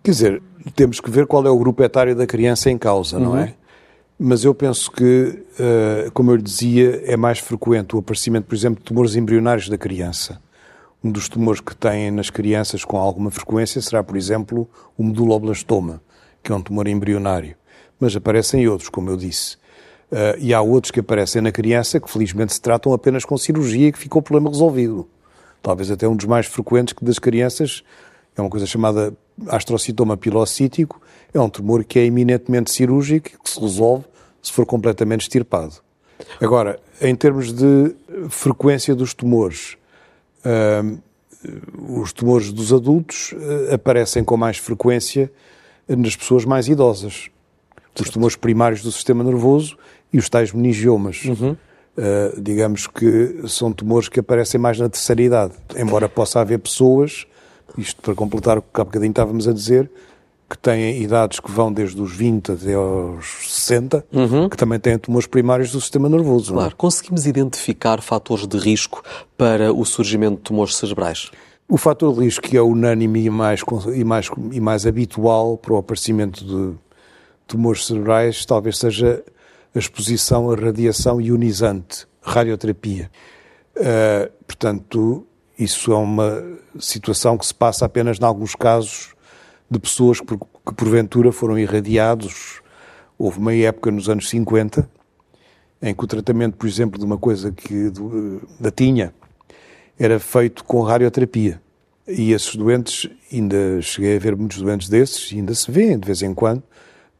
Quer 0.03 0.11
dizer, 0.13 0.43
temos 0.75 1.01
que 1.01 1.11
ver 1.11 1.27
qual 1.27 1.47
é 1.47 1.51
o 1.51 1.59
grupo 1.59 1.83
etário 1.83 2.15
da 2.17 2.27
criança 2.27 2.71
em 2.71 2.79
causa, 2.79 3.19
não 3.19 3.37
é? 3.37 3.55
Mas 4.19 4.45
eu 4.45 4.55
penso 4.55 4.91
que, 4.91 5.45
uh, 5.59 6.11
como 6.13 6.31
eu 6.31 6.37
lhe 6.37 6.43
dizia, 6.43 7.03
é 7.07 7.17
mais 7.17 7.39
frequente 7.39 7.97
o 7.97 7.99
aparecimento, 7.99 8.45
por 8.45 8.55
exemplo, 8.55 8.79
de 8.79 8.85
tumores 8.85 9.17
embrionários 9.17 9.69
da 9.69 9.79
criança. 9.79 10.41
Um 11.03 11.11
dos 11.11 11.29
tumores 11.29 11.61
que 11.61 11.75
têm 11.75 12.11
nas 12.11 12.29
crianças 12.29 12.85
com 12.85 12.99
alguma 12.99 13.31
frequência 13.31 13.81
será, 13.81 14.03
por 14.03 14.19
exemplo, 14.19 14.69
o 14.99 15.05
meduloblastoma, 15.05 16.03
que 16.43 16.53
é 16.53 16.55
um 16.55 16.61
tumor 16.61 16.87
embrionário. 16.87 17.57
Mas 17.99 18.15
aparecem 18.15 18.69
outros, 18.69 18.91
como 18.91 19.09
eu 19.09 19.17
disse. 19.17 19.57
Uh, 20.13 20.37
e 20.39 20.53
há 20.53 20.61
outros 20.61 20.91
que 20.91 21.01
aparecem 21.01 21.41
na 21.41 21.53
criança 21.53 21.99
que 21.99 22.11
felizmente 22.11 22.53
se 22.53 22.61
tratam 22.61 22.93
apenas 22.93 23.25
com 23.25 23.39
cirurgia 23.39 23.89
e 23.89 23.93
que 23.93 23.99
ficou 23.99 24.21
o 24.21 24.23
problema 24.23 24.51
resolvido. 24.51 25.09
Talvez 25.63 25.91
até 25.91 26.07
um 26.07 26.17
dos 26.17 26.27
mais 26.27 26.47
frequentes 26.47 26.93
que 26.93 27.05
das 27.05 27.19
crianças 27.19 27.83
é 28.37 28.41
uma 28.41 28.51
coisa 28.51 28.67
chamada 28.67 29.15
astrocitoma 29.49 30.17
pilocítico, 30.17 31.01
é 31.33 31.41
um 31.41 31.49
tumor 31.49 31.85
que 31.85 31.99
é 31.99 32.05
eminentemente 32.05 32.71
cirúrgico 32.71 33.31
que 33.43 33.51
se 33.51 33.61
resolve 33.61 34.05
se 34.43 34.53
for 34.53 34.67
completamente 34.67 35.23
extirpado. 35.23 35.75
Agora, 36.41 36.79
em 37.01 37.15
termos 37.15 37.53
de 37.53 37.95
frequência 38.29 38.95
dos 38.95 39.15
tumores, 39.15 39.77
uh, 40.45 40.99
os 42.01 42.13
tumores 42.13 42.53
dos 42.53 42.73
adultos 42.73 43.33
uh, 43.33 43.75
aparecem 43.75 44.23
com 44.23 44.37
mais 44.37 44.59
frequência 44.59 45.31
nas 45.89 46.15
pessoas 46.15 46.45
mais 46.45 46.69
idosas. 46.69 47.31
Os 48.01 48.09
tumores 48.09 48.37
primários 48.37 48.83
do 48.83 48.93
sistema 48.93 49.25
nervoso 49.25 49.77
e 50.13 50.19
os 50.19 50.29
tais 50.29 50.53
meningiomas. 50.53 51.25
Uhum. 51.25 51.57
Uh, 51.97 52.41
digamos 52.41 52.87
que 52.87 53.43
são 53.49 53.73
tumores 53.73 54.09
que 54.09 54.21
aparecem 54.21 54.61
mais 54.61 54.79
na 54.79 54.89
terceira 54.89 55.23
idade. 55.23 55.55
Embora 55.77 56.09
possa 56.09 56.41
haver 56.41 56.59
pessoas, 56.59 57.27
isto 57.77 58.03
para 58.03 58.15
completar 58.15 58.59
o 58.59 58.63
que 58.63 58.81
há 58.81 58.85
bocadinho 58.85 59.11
estávamos 59.11 59.49
a 59.49 59.53
dizer, 59.53 59.91
que 60.51 60.59
têm 60.59 61.01
idades 61.01 61.39
que 61.39 61.51
vão 61.51 61.73
desde 61.73 62.01
os 62.01 62.13
20 62.13 62.53
até 62.53 62.75
aos 62.75 63.25
60, 63.47 64.05
uhum. 64.13 64.49
que 64.49 64.57
também 64.57 64.81
têm 64.81 64.99
tumores 64.99 65.29
primários 65.29 65.71
do 65.71 65.81
sistema 65.81 66.09
nervoso. 66.09 66.53
É? 66.53 66.57
Claro. 66.57 66.73
É? 66.73 66.75
Conseguimos 66.77 67.25
identificar 67.25 68.03
fatores 68.03 68.49
de 68.49 68.59
risco 68.59 69.03
para 69.39 69.73
o 69.73 69.85
surgimento 69.85 70.39
de 70.39 70.43
tumores 70.43 70.75
cerebrais? 70.75 71.31
O 71.69 71.77
fator 71.77 72.13
de 72.13 72.25
risco 72.25 72.43
que 72.43 72.57
é 72.57 72.63
unânime 72.63 73.27
e 73.27 73.31
mais, 73.31 73.63
e 73.95 74.03
mais, 74.03 74.29
e 74.51 74.61
mais 74.61 74.87
habitual 74.87 75.57
para 75.57 75.73
o 75.73 75.77
aparecimento 75.77 76.45
de 76.45 76.77
tumores 77.47 77.87
cerebrais 77.87 78.45
talvez 78.45 78.77
seja 78.77 79.23
a 79.73 79.79
exposição 79.79 80.51
à 80.51 80.57
radiação 80.57 81.21
ionizante, 81.21 82.09
radioterapia. 82.21 83.09
Uh, 83.77 84.33
portanto, 84.45 85.25
isso 85.61 85.93
é 85.93 85.97
uma 85.97 86.43
situação 86.79 87.37
que 87.37 87.45
se 87.45 87.55
passa 87.55 87.85
apenas 87.85 88.19
em 88.19 88.25
alguns 88.25 88.55
casos 88.55 89.15
de 89.71 89.79
pessoas 89.79 90.19
que, 90.19 90.37
que 90.37 90.75
porventura 90.75 91.31
foram 91.31 91.59
irradiados. 91.59 92.63
Houve 93.19 93.39
uma 93.39 93.55
época 93.55 93.91
nos 93.91 94.09
anos 94.09 94.29
50 94.31 94.89
em 95.83 95.95
que 95.95 96.05
o 96.05 96.07
tratamento, 96.07 96.57
por 96.57 96.67
exemplo, 96.67 96.99
de 96.99 97.05
uma 97.05 97.19
coisa 97.19 97.53
que 97.53 97.93
da 98.59 98.71
tinha 98.71 99.13
era 99.99 100.19
feito 100.19 100.65
com 100.65 100.81
radioterapia. 100.81 101.61
E 102.09 102.33
esses 102.33 102.57
doentes, 102.57 103.09
ainda 103.33 103.81
cheguei 103.83 104.17
a 104.17 104.19
ver 104.19 104.35
muitos 104.35 104.61
doentes 104.63 104.89
desses, 104.89 105.33
ainda 105.33 105.55
se 105.55 105.71
vê 105.71 105.97
de 105.97 106.07
vez 106.07 106.23
em 106.23 106.35
quando, 106.35 106.63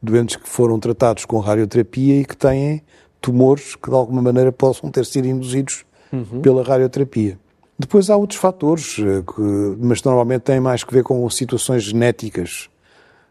doentes 0.01 0.35
que 0.35 0.49
foram 0.49 0.79
tratados 0.79 1.25
com 1.25 1.39
radioterapia 1.39 2.21
e 2.21 2.25
que 2.25 2.35
têm 2.35 2.81
tumores 3.21 3.75
que 3.75 3.89
de 3.89 3.95
alguma 3.95 4.21
maneira 4.21 4.51
possam 4.51 4.89
ter 4.89 5.05
sido 5.05 5.27
induzidos 5.27 5.85
uhum. 6.11 6.41
pela 6.41 6.63
radioterapia. 6.63 7.37
Depois 7.81 8.11
há 8.11 8.15
outros 8.15 8.39
fatores, 8.39 8.97
eh, 8.99 9.23
que, 9.23 9.41
mas 9.79 10.03
normalmente 10.03 10.41
têm 10.41 10.59
mais 10.59 10.83
que 10.83 10.93
ver 10.93 11.03
com 11.03 11.27
situações 11.31 11.81
genéticas. 11.83 12.69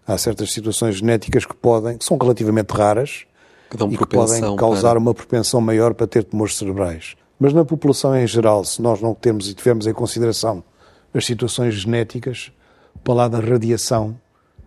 Há 0.05 0.19
certas 0.19 0.51
situações 0.51 0.97
genéticas 0.97 1.47
que 1.47 1.55
podem, 1.55 1.97
que 1.97 2.05
são 2.05 2.19
relativamente 2.19 2.73
raras, 2.73 3.27
que 3.71 3.77
e 3.85 3.97
que 3.97 4.07
podem 4.07 4.57
causar 4.57 4.91
para... 4.91 4.99
uma 4.99 5.15
propensão 5.15 5.61
maior 5.61 5.95
para 5.95 6.09
ter 6.09 6.25
tumores 6.25 6.57
cerebrais. 6.57 7.15
Mas 7.39 7.53
na 7.53 7.65
população 7.65 8.17
em 8.17 8.27
geral, 8.27 8.65
se 8.65 8.83
nós 8.83 9.01
não 9.01 9.15
temos 9.15 9.49
e 9.49 9.55
tivermos 9.55 9.87
em 9.87 9.93
consideração 9.93 10.65
as 11.15 11.25
situações 11.25 11.75
genéticas, 11.75 12.51
para 13.05 13.15
lá 13.15 13.29
da 13.29 13.39
radiação, 13.39 14.19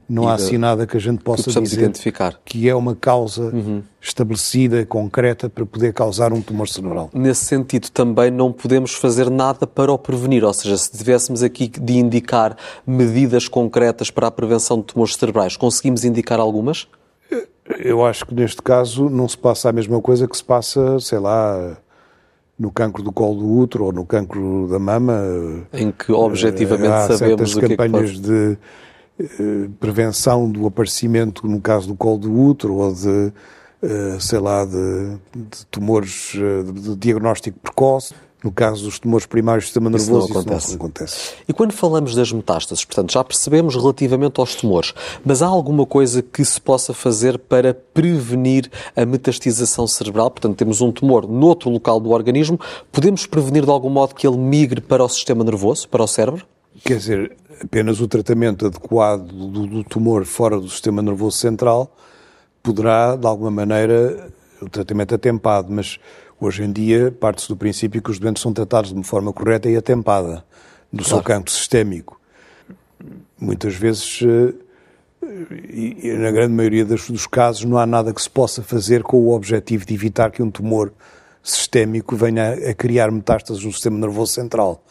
não 0.07 0.27
há 0.27 0.33
assim 0.33 0.57
nada 0.57 0.86
que 0.86 0.98
a 0.98 1.00
gente 1.00 1.24
possa 1.24 1.51
que 1.51 1.62
dizer 1.62 1.81
identificar. 1.81 2.39
que 2.43 2.67
é 2.67 2.75
uma 2.75 2.95
causa 2.95 3.43
uhum. 3.43 3.81
estabelecida, 4.01 4.86
concreta, 4.86 5.50
para 5.50 5.65
poder 5.65 5.93
causar 5.93 6.33
um 6.33 6.41
tumor 6.41 6.67
cerebral. 6.67 7.10
Nesse 7.13 7.45
sentido, 7.45 7.89
também 7.89 8.29
não 8.31 8.51
podemos 8.51 8.93
fazer 8.93 9.29
nada 9.29 9.65
para 9.65 9.91
o 9.91 9.98
prevenir, 9.98 10.43
ou 10.43 10.53
seja, 10.53 10.77
se 10.77 10.91
tivéssemos 10.91 11.43
aqui 11.43 11.67
de 11.67 11.93
indicar 11.93 12.55
medidas 12.86 13.48
concretas 13.48 14.10
para 14.10 14.27
a 14.27 14.31
prevenção 14.31 14.77
de 14.77 14.83
tumores 14.83 15.15
cerebrais, 15.15 15.57
conseguimos 15.57 16.03
indicar 16.03 16.39
algumas? 16.39 16.88
Eu 17.79 18.05
acho 18.05 18.25
que 18.25 18.33
neste 18.33 18.62
caso 18.62 19.10
não 19.10 19.27
se 19.27 19.38
passa 19.38 19.69
a 19.69 19.72
mesma 19.72 20.01
coisa 20.01 20.27
que 20.27 20.36
se 20.36 20.43
passa, 20.43 21.00
sei 21.00 21.19
lá, 21.19 21.77
no 22.60 22.72
cancro 22.72 23.01
do 23.01 23.12
colo 23.12 23.39
do 23.39 23.51
útero 23.60 23.86
ou 23.86 23.91
no 23.91 24.05
cancro 24.05 24.67
da 24.69 24.79
mama. 24.79 25.22
Em 25.72 25.91
que 25.91 26.12
objetivamente 26.12 26.91
Há 26.91 27.17
sabemos 27.17 27.55
o 27.55 27.60
que 27.60 27.65
é 27.65 27.69
que 27.69 27.77
campanhas 27.77 28.19
de 28.19 28.53
eh, 28.53 28.57
prevenção 29.79 30.50
do 30.50 30.65
aparecimento, 30.65 31.48
no 31.48 31.62
caso 31.62 31.88
do 31.88 31.96
colo 31.96 32.17
do 32.17 32.34
útero, 32.34 32.75
ou 32.75 32.93
de, 32.93 33.32
eh, 33.82 34.17
sei 34.20 34.39
lá, 34.39 34.65
de, 34.65 35.17
de 35.36 35.65
tumores 35.70 36.34
eh, 36.36 36.63
de, 36.63 36.72
de 36.72 36.96
diagnóstico 36.96 37.60
precoce. 37.60 38.13
No 38.43 38.51
caso 38.51 38.84
dos 38.84 39.00
tumores 39.00 39.25
primários 39.25 39.63
do 39.63 39.67
sistema 39.67 39.89
nervoso, 39.89 40.25
isso 40.25 40.34
não, 40.34 40.41
acontece. 40.41 40.67
Isso 40.67 40.77
não 40.77 40.86
acontece. 40.86 41.34
E 41.48 41.53
quando 41.53 41.72
falamos 41.72 42.13
das 42.13 42.29
metástases, 42.29 42.84
portanto, 42.84 43.13
já 43.13 43.24
percebemos 43.24 43.74
relativamente 43.74 44.38
aos 44.38 44.53
tumores, 44.53 44.93
mas 45.24 45.41
há 45.41 45.48
alguma 45.48 45.86
coisa 45.86 46.22
que 46.22 46.43
se 46.43 46.60
possa 46.60 46.93
fazer 46.93 47.39
para 47.39 47.74
prevenir 47.74 48.70
a 48.98 49.05
metastização 49.05 49.88
cerebral? 49.88 50.29
Portanto, 50.29 50.58
temos 50.58 50.82
um 50.82 50.91
tumor 50.91 51.25
noutro 51.25 51.70
local 51.70 52.01
do 52.01 52.10
organismo, 52.10 52.60
podemos 52.91 53.25
prevenir 53.25 53.63
de 53.63 53.72
algum 53.72 53.89
modo 53.89 54.13
que 54.13 54.27
ele 54.27 54.38
migre 54.38 54.82
para 54.82 55.01
o 55.01 55.08
sistema 55.08 55.41
nervoso, 55.41 55.88
para 55.88 56.03
o 56.03 56.08
cérebro? 56.08 56.46
Quer 56.82 56.98
dizer, 56.98 57.38
apenas 57.62 58.01
o 58.01 58.08
tratamento 58.08 58.65
adequado 58.65 59.27
do, 59.27 59.68
do, 59.68 59.84
tumor 59.84 60.25
fora 60.25 60.60
do 60.60 60.68
sistema 60.68 61.01
nervoso 61.01 61.38
central 61.38 61.96
poderá, 62.63 63.15
de 63.15 63.27
alguma 63.27 63.51
maneira, 63.51 64.32
o 64.62 64.70
tratamento 64.70 65.13
atempado, 65.13 65.72
mas 65.72 66.00
hoje 66.39 66.63
em 66.63 66.72
dia 66.72 67.12
parte-se 67.12 67.50
do 67.50 67.56
princípio 67.56 68.01
que 68.01 68.10
os 68.10 68.18
doentes 68.18 68.42
são 68.42 68.51
tratados 68.53 68.89
de 68.89 68.96
uma 68.96 69.03
forma 69.03 69.32
correta 69.32 69.70
e 69.70 69.75
atempada 69.75 70.44
do 70.92 71.03
claro. 71.03 71.10
seu 71.10 71.22
campo 71.22 71.51
sistémico. 71.51 72.20
Muitas 73.39 73.75
vezes, 73.75 74.22
eh, 74.24 74.53
e 75.70 76.13
na 76.18 76.32
grande 76.32 76.53
maioria 76.53 76.86
dos 76.86 77.27
casos, 77.27 77.65
não 77.65 77.77
há 77.77 77.86
nada 77.86 78.13
que 78.13 78.22
se 78.22 78.30
possa 78.30 78.63
fazer 78.63 79.03
com 79.03 79.18
o 79.18 79.34
objetivo 79.34 79.86
de 79.86 79.94
evitar 79.94 80.32
que 80.32 80.42
um 80.42 80.50
tumor 80.50 80.92
sistémico 81.44 82.15
venha 82.15 82.53
a 82.53 82.74
criar 82.74 83.12
metástases 83.12 83.63
no 83.63 83.72
sistema 83.72 83.98
nervoso 83.98 84.34
central. 84.34 84.84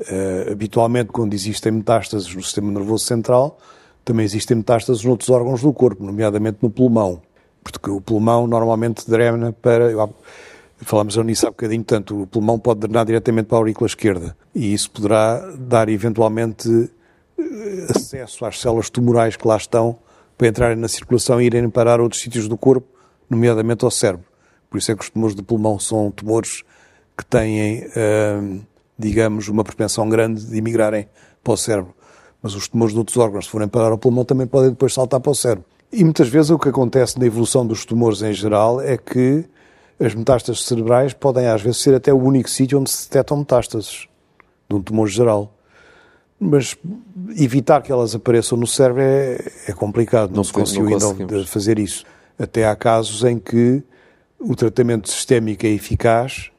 Uh, 0.00 0.52
habitualmente, 0.52 1.10
quando 1.12 1.34
existem 1.34 1.72
metástases 1.72 2.34
no 2.34 2.42
sistema 2.42 2.72
nervoso 2.72 3.04
central, 3.04 3.58
também 4.04 4.24
existem 4.24 4.56
metástases 4.56 5.04
noutros 5.04 5.28
órgãos 5.28 5.60
do 5.60 5.72
corpo, 5.72 6.02
nomeadamente 6.02 6.58
no 6.62 6.70
pulmão. 6.70 7.20
Porque 7.62 7.90
o 7.90 8.00
pulmão 8.00 8.46
normalmente 8.46 9.08
drena 9.08 9.52
para. 9.52 9.92
Falamos 10.78 11.14
nisso 11.18 11.46
há 11.46 11.50
bocadinho, 11.50 11.84
tanto 11.84 12.22
o 12.22 12.26
pulmão 12.26 12.58
pode 12.58 12.80
drenar 12.80 13.04
diretamente 13.04 13.46
para 13.46 13.58
a 13.58 13.60
aurícula 13.60 13.86
esquerda. 13.86 14.34
E 14.54 14.72
isso 14.72 14.90
poderá 14.90 15.52
dar 15.58 15.90
eventualmente 15.90 16.90
eh, 17.38 17.86
acesso 17.94 18.46
às 18.46 18.58
células 18.58 18.88
tumorais 18.88 19.36
que 19.36 19.46
lá 19.46 19.58
estão 19.58 19.98
para 20.38 20.48
entrarem 20.48 20.76
na 20.78 20.88
circulação 20.88 21.38
e 21.38 21.44
irem 21.44 21.68
parar 21.68 22.00
a 22.00 22.02
outros 22.02 22.22
sítios 22.22 22.48
do 22.48 22.56
corpo, 22.56 22.88
nomeadamente 23.28 23.84
ao 23.84 23.90
cérebro. 23.90 24.24
Por 24.70 24.78
isso 24.78 24.90
é 24.90 24.94
que 24.94 25.02
os 25.02 25.10
tumores 25.10 25.34
do 25.34 25.44
pulmão 25.44 25.78
são 25.78 26.10
tumores 26.10 26.62
que 27.14 27.26
têm. 27.26 27.84
Uh, 27.84 28.69
digamos, 29.00 29.48
uma 29.48 29.64
propensão 29.64 30.08
grande 30.08 30.44
de 30.44 30.56
emigrarem 30.56 31.08
para 31.42 31.52
o 31.52 31.56
cérebro. 31.56 31.94
Mas 32.42 32.54
os 32.54 32.68
tumores 32.68 32.92
de 32.92 32.98
outros 32.98 33.16
órgãos, 33.16 33.46
se 33.46 33.50
forem 33.50 33.68
parar 33.68 33.90
ao 33.90 33.98
pulmão, 33.98 34.24
também 34.24 34.46
podem 34.46 34.70
depois 34.70 34.94
saltar 34.94 35.20
para 35.20 35.30
o 35.30 35.34
cérebro. 35.34 35.64
E 35.92 36.04
muitas 36.04 36.28
vezes 36.28 36.50
o 36.50 36.58
que 36.58 36.68
acontece 36.68 37.18
na 37.18 37.26
evolução 37.26 37.66
dos 37.66 37.84
tumores 37.84 38.22
em 38.22 38.32
geral 38.32 38.80
é 38.80 38.96
que 38.96 39.44
as 39.98 40.14
metástases 40.14 40.64
cerebrais 40.64 41.12
podem 41.12 41.46
às 41.46 41.60
vezes 41.60 41.78
ser 41.78 41.94
até 41.94 42.12
o 42.12 42.16
único 42.16 42.48
sítio 42.48 42.80
onde 42.80 42.90
se 42.90 43.08
detectam 43.08 43.36
metástases 43.36 44.06
de 44.68 44.76
um 44.76 44.80
tumor 44.80 45.08
geral. 45.08 45.52
Mas 46.38 46.74
evitar 47.36 47.82
que 47.82 47.92
elas 47.92 48.14
apareçam 48.14 48.56
no 48.56 48.66
cérebro 48.66 49.02
é, 49.02 49.38
é 49.66 49.72
complicado, 49.72 50.30
não, 50.30 50.36
não 50.36 50.44
se 50.44 50.52
conseguiu 50.52 50.86
ainda 50.88 51.44
fazer 51.44 51.78
isso. 51.78 52.04
Até 52.38 52.66
há 52.66 52.74
casos 52.74 53.24
em 53.24 53.38
que 53.38 53.82
o 54.38 54.56
tratamento 54.56 55.10
sistémico 55.10 55.66
é 55.66 55.68
eficaz 55.68 56.50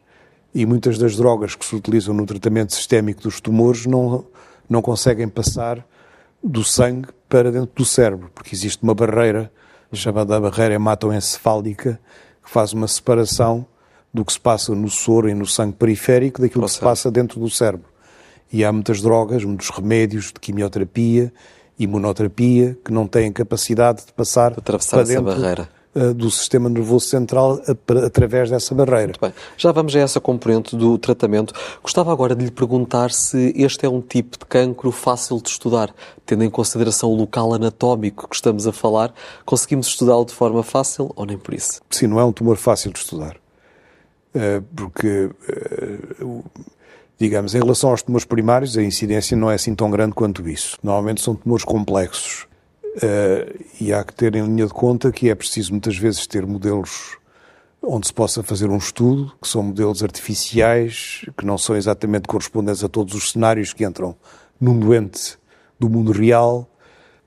e 0.53 0.65
muitas 0.65 0.98
das 0.98 1.15
drogas 1.15 1.55
que 1.55 1.65
se 1.65 1.75
utilizam 1.75 2.13
no 2.13 2.25
tratamento 2.25 2.74
sistémico 2.74 3.22
dos 3.22 3.39
tumores 3.39 3.86
não, 3.86 4.25
não 4.70 4.81
conseguem 4.81 5.27
passar 5.27 5.86
do 6.43 6.63
sangue 6.63 7.08
para 7.29 7.51
dentro 7.51 7.72
do 7.75 7.86
cérebro, 7.86 8.29
porque 8.34 8.55
existe 8.55 8.84
uma 8.84 8.93
barreira 8.93 9.51
chamada 9.93 10.39
barreira 10.39 10.75
hematoencefálica 10.75 12.00
que 12.43 12.50
faz 12.50 12.74
uma 12.74 12.88
separação 12.88 13.65
do 14.13 14.25
que 14.25 14.34
se 14.34 14.39
passa 14.39 14.74
no 14.74 14.89
soro 14.89 15.29
e 15.29 15.34
no 15.34 15.46
sangue 15.46 15.75
periférico 15.75 16.41
daquilo 16.41 16.65
que 16.65 16.72
se 16.72 16.79
passa 16.79 17.10
dentro 17.10 17.39
do 17.39 17.50
cérebro. 17.50 17.89
E 18.51 18.65
há 18.65 18.72
muitas 18.72 19.01
drogas, 19.01 19.43
muitos 19.46 19.70
remédios 19.70 20.25
de 20.25 20.34
quimioterapia, 20.34 21.31
imunoterapia, 21.79 22.77
que 22.84 22.91
não 22.91 23.08
têm 23.08 23.31
capacidade 23.31 24.05
de 24.05 24.13
passar 24.13 24.53
Atravessar 24.58 24.98
para 24.98 25.08
dentro 25.08 25.24
barreira. 25.24 25.70
Do 26.15 26.31
sistema 26.31 26.69
nervoso 26.69 27.07
central 27.07 27.62
através 28.05 28.50
dessa 28.50 28.74
barreira. 28.74 29.07
Muito 29.07 29.19
bem. 29.19 29.33
Já 29.57 29.71
vamos 29.71 29.95
a 29.95 30.00
essa 30.00 30.21
componente 30.21 30.75
do 30.75 30.98
tratamento. 30.98 31.53
Gostava 31.83 32.12
agora 32.12 32.36
de 32.36 32.45
lhe 32.45 32.51
perguntar 32.51 33.12
se 33.12 33.53
este 33.55 33.86
é 33.86 33.89
um 33.89 34.01
tipo 34.01 34.38
de 34.39 34.45
cancro 34.45 34.91
fácil 34.91 35.41
de 35.41 35.50
estudar, 35.50 35.93
tendo 36.25 36.43
em 36.43 36.50
consideração 36.50 37.10
o 37.10 37.15
local 37.15 37.53
anatómico 37.53 38.27
que 38.29 38.36
estamos 38.36 38.65
a 38.67 38.71
falar, 38.71 39.13
conseguimos 39.45 39.88
estudá-lo 39.88 40.25
de 40.25 40.33
forma 40.33 40.63
fácil 40.63 41.12
ou 41.15 41.25
nem 41.25 41.38
por 41.38 41.53
isso? 41.53 41.81
Sim, 41.89 42.07
não 42.07 42.19
é 42.19 42.24
um 42.24 42.31
tumor 42.31 42.57
fácil 42.57 42.91
de 42.91 43.00
estudar. 43.00 43.36
Uh, 44.33 44.62
porque, 44.74 45.29
uh, 46.21 46.43
digamos, 47.19 47.53
em 47.53 47.60
relação 47.60 47.89
aos 47.89 48.01
tumores 48.01 48.24
primários, 48.24 48.77
a 48.77 48.83
incidência 48.83 49.36
não 49.36 49.51
é 49.51 49.55
assim 49.55 49.75
tão 49.75 49.91
grande 49.91 50.13
quanto 50.13 50.48
isso. 50.48 50.77
Normalmente 50.81 51.21
são 51.21 51.36
tumores 51.36 51.65
complexos 51.65 52.48
Uh, 52.95 53.63
e 53.79 53.93
há 53.93 54.03
que 54.03 54.13
ter 54.13 54.36
em 54.36 54.43
linha 54.43 54.67
de 54.67 54.74
conta 54.74 55.12
que 55.12 55.29
é 55.29 55.36
preciso 55.36 55.71
muitas 55.71 55.98
vezes 55.98 56.27
ter 56.27 56.45
modelos 56.45 57.17
onde 57.81 58.07
se 58.07 58.13
possa 58.13 58.43
fazer 58.43 58.69
um 58.69 58.77
estudo, 58.77 59.31
que 59.41 59.48
são 59.48 59.63
modelos 59.63 60.03
artificiais, 60.03 61.25
que 61.38 61.45
não 61.45 61.57
são 61.57 61.75
exatamente 61.75 62.27
correspondentes 62.27 62.83
a 62.83 62.89
todos 62.89 63.15
os 63.15 63.31
cenários 63.31 63.74
que 63.74 63.86
entram 63.86 64.15
num 64.60 64.77
doente 64.77 65.38
do 65.79 65.89
mundo 65.89 66.12
real 66.12 66.69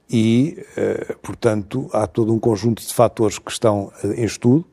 e, 0.09 0.63
uh, 0.77 1.19
portanto, 1.21 1.89
há 1.93 2.07
todo 2.07 2.33
um 2.33 2.39
conjunto 2.39 2.87
de 2.87 2.93
fatores 2.93 3.39
que 3.39 3.51
estão 3.51 3.91
eh, 4.05 4.21
em 4.21 4.25
estudo 4.25 4.65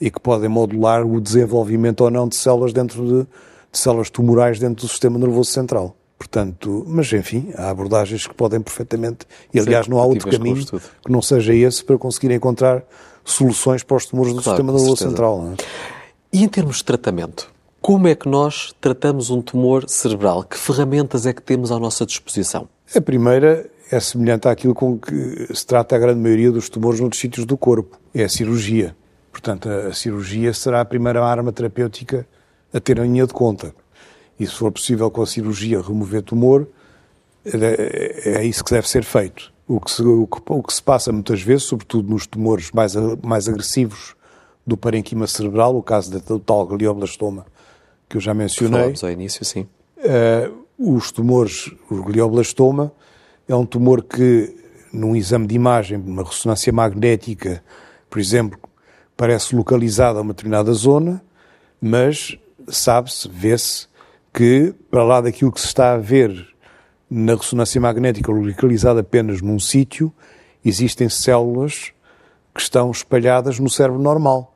e 0.00 0.10
que 0.10 0.20
podem 0.20 0.48
modular 0.48 1.04
o 1.04 1.20
desenvolvimento 1.20 2.02
ou 2.02 2.10
não 2.10 2.28
de 2.28 2.36
células 2.36 2.72
dentro 2.72 3.04
de, 3.04 3.28
de 3.70 3.78
células 3.78 4.08
tumorais 4.08 4.58
dentro 4.58 4.86
do 4.86 4.88
sistema 4.88 5.18
nervoso 5.18 5.50
central. 5.50 5.96
Portanto, 6.20 6.84
mas 6.86 7.10
enfim, 7.14 7.50
há 7.56 7.70
abordagens 7.70 8.26
que 8.26 8.34
podem 8.34 8.60
perfeitamente, 8.60 9.26
e 9.54 9.58
aliás 9.58 9.88
não 9.88 9.98
há 9.98 10.04
outro 10.04 10.30
caminho 10.30 10.66
que 10.66 11.10
não 11.10 11.22
seja 11.22 11.54
esse 11.54 11.82
para 11.82 11.96
conseguir 11.96 12.30
encontrar 12.30 12.84
soluções 13.24 13.82
para 13.82 13.96
os 13.96 14.04
tumores 14.04 14.34
do 14.34 14.42
claro, 14.42 14.58
sistema 14.58 14.78
nervoso 14.78 15.02
central. 15.02 15.54
É? 15.58 15.64
E 16.30 16.44
em 16.44 16.48
termos 16.48 16.76
de 16.76 16.84
tratamento, 16.84 17.50
como 17.80 18.06
é 18.06 18.14
que 18.14 18.28
nós 18.28 18.74
tratamos 18.82 19.30
um 19.30 19.40
tumor 19.40 19.88
cerebral? 19.88 20.44
Que 20.44 20.58
ferramentas 20.58 21.24
é 21.24 21.32
que 21.32 21.40
temos 21.40 21.72
à 21.72 21.78
nossa 21.78 22.04
disposição? 22.04 22.68
A 22.94 23.00
primeira 23.00 23.70
é 23.90 23.98
semelhante 23.98 24.46
àquilo 24.46 24.74
com 24.74 24.98
que 24.98 25.48
se 25.54 25.66
trata 25.66 25.96
a 25.96 25.98
grande 25.98 26.20
maioria 26.20 26.52
dos 26.52 26.68
tumores 26.68 27.00
noutros 27.00 27.18
sítios 27.18 27.46
do 27.46 27.56
corpo, 27.56 27.98
é 28.14 28.24
a 28.24 28.28
cirurgia. 28.28 28.94
Portanto, 29.32 29.70
a 29.70 29.94
cirurgia 29.94 30.52
será 30.52 30.82
a 30.82 30.84
primeira 30.84 31.24
arma 31.24 31.50
terapêutica 31.50 32.28
a 32.74 32.78
ter 32.78 32.98
em 32.98 33.04
linha 33.04 33.26
de 33.26 33.32
conta 33.32 33.74
e, 34.40 34.46
se 34.46 34.54
for 34.54 34.72
possível, 34.72 35.10
com 35.10 35.20
a 35.20 35.26
cirurgia, 35.26 35.82
remover 35.82 36.22
tumor, 36.22 36.66
é, 37.44 38.38
é 38.38 38.44
isso 38.44 38.64
que 38.64 38.70
deve 38.70 38.88
ser 38.88 39.04
feito. 39.04 39.52
O 39.68 39.78
que, 39.78 39.90
se, 39.90 40.02
o, 40.02 40.26
que, 40.26 40.40
o 40.46 40.62
que 40.62 40.72
se 40.72 40.82
passa 40.82 41.12
muitas 41.12 41.42
vezes, 41.42 41.64
sobretudo 41.64 42.08
nos 42.08 42.26
tumores 42.26 42.70
mais, 42.72 42.94
mais 43.22 43.48
agressivos 43.48 44.14
do 44.66 44.78
parenquima 44.78 45.26
cerebral, 45.26 45.76
o 45.76 45.82
caso 45.82 46.18
do 46.18 46.38
tal 46.38 46.66
glioblastoma 46.66 47.44
que 48.08 48.16
eu 48.16 48.20
já 48.20 48.32
mencionei. 48.32 48.80
Falamos 48.80 49.04
ao 49.04 49.10
início, 49.10 49.44
sim. 49.44 49.68
Uh, 49.98 50.96
os 50.96 51.12
tumores, 51.12 51.70
o 51.90 52.02
glioblastoma, 52.02 52.90
é 53.46 53.54
um 53.54 53.66
tumor 53.66 54.02
que, 54.02 54.56
num 54.90 55.14
exame 55.14 55.46
de 55.46 55.54
imagem, 55.54 55.98
uma 55.98 56.24
ressonância 56.24 56.72
magnética, 56.72 57.62
por 58.08 58.18
exemplo, 58.18 58.58
parece 59.16 59.54
localizado 59.54 60.18
a 60.18 60.22
uma 60.22 60.32
determinada 60.32 60.72
zona, 60.72 61.22
mas 61.78 62.38
sabe-se, 62.68 63.28
vê-se 63.28 63.89
que, 64.32 64.74
para 64.90 65.02
lá 65.02 65.20
daquilo 65.20 65.52
que 65.52 65.60
se 65.60 65.66
está 65.66 65.92
a 65.92 65.98
ver 65.98 66.48
na 67.10 67.34
ressonância 67.34 67.80
magnética 67.80 68.30
localizada 68.30 69.00
apenas 69.00 69.42
num 69.42 69.58
sítio, 69.58 70.12
existem 70.64 71.08
células 71.08 71.92
que 72.54 72.60
estão 72.60 72.90
espalhadas 72.90 73.58
no 73.58 73.68
cérebro 73.68 74.00
normal 74.00 74.54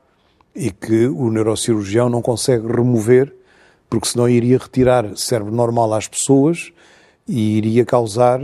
e 0.55 0.71
que 0.71 1.07
o 1.07 1.31
neurocirurgião 1.31 2.09
não 2.09 2.23
consegue 2.23 2.67
remover, 2.67 3.35
porque 3.91 4.09
senão 4.09 4.29
iria 4.29 4.59
retirar 4.59 5.17
cérebro 5.17 5.53
normal 5.53 5.93
às 5.95 6.07
pessoas 6.07 6.73
e 7.27 7.57
iria 7.59 7.85
causar 7.85 8.41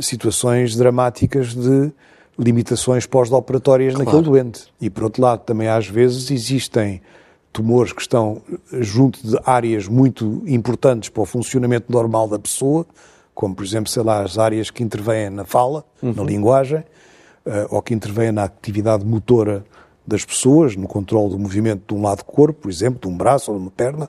situações 0.00 0.74
dramáticas 0.74 1.54
de 1.54 1.92
limitações 2.38 3.06
pós-operatórias 3.06 3.94
claro. 3.94 4.06
naquele 4.06 4.24
doente. 4.24 4.72
E 4.80 4.90
por 4.90 5.04
outro 5.04 5.22
lado, 5.22 5.40
também 5.40 5.68
às 5.68 5.86
vezes 5.86 6.30
existem 6.30 7.00
tumores 7.56 7.90
que 7.90 8.02
estão 8.02 8.42
junto 8.70 9.26
de 9.26 9.38
áreas 9.46 9.88
muito 9.88 10.42
importantes 10.46 11.08
para 11.08 11.22
o 11.22 11.24
funcionamento 11.24 11.90
normal 11.90 12.28
da 12.28 12.38
pessoa, 12.38 12.84
como, 13.34 13.54
por 13.54 13.64
exemplo, 13.64 13.90
sei 13.90 14.02
lá, 14.02 14.22
as 14.22 14.36
áreas 14.36 14.70
que 14.70 14.82
intervêm 14.82 15.30
na 15.30 15.46
fala, 15.46 15.82
uhum. 16.02 16.12
na 16.12 16.22
linguagem, 16.22 16.80
uh, 17.46 17.66
ou 17.70 17.80
que 17.80 17.94
intervêm 17.94 18.30
na 18.30 18.44
atividade 18.44 19.06
motora 19.06 19.64
das 20.06 20.22
pessoas, 20.22 20.76
no 20.76 20.86
controle 20.86 21.30
do 21.30 21.38
movimento 21.38 21.94
de 21.94 21.98
um 21.98 22.02
lado 22.02 22.18
do 22.18 22.24
corpo, 22.24 22.60
por 22.62 22.70
exemplo, 22.70 23.00
de 23.00 23.08
um 23.08 23.16
braço 23.16 23.50
ou 23.50 23.56
de 23.56 23.64
uma 23.64 23.70
perna, 23.70 24.06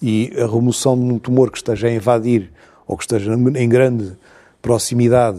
e 0.00 0.32
a 0.38 0.46
remoção 0.46 0.96
de 0.96 1.04
um 1.04 1.18
tumor 1.18 1.50
que 1.50 1.58
esteja 1.58 1.86
a 1.86 1.92
invadir 1.92 2.50
ou 2.86 2.96
que 2.96 3.04
esteja 3.04 3.34
em 3.34 3.68
grande 3.68 4.16
proximidade 4.62 5.38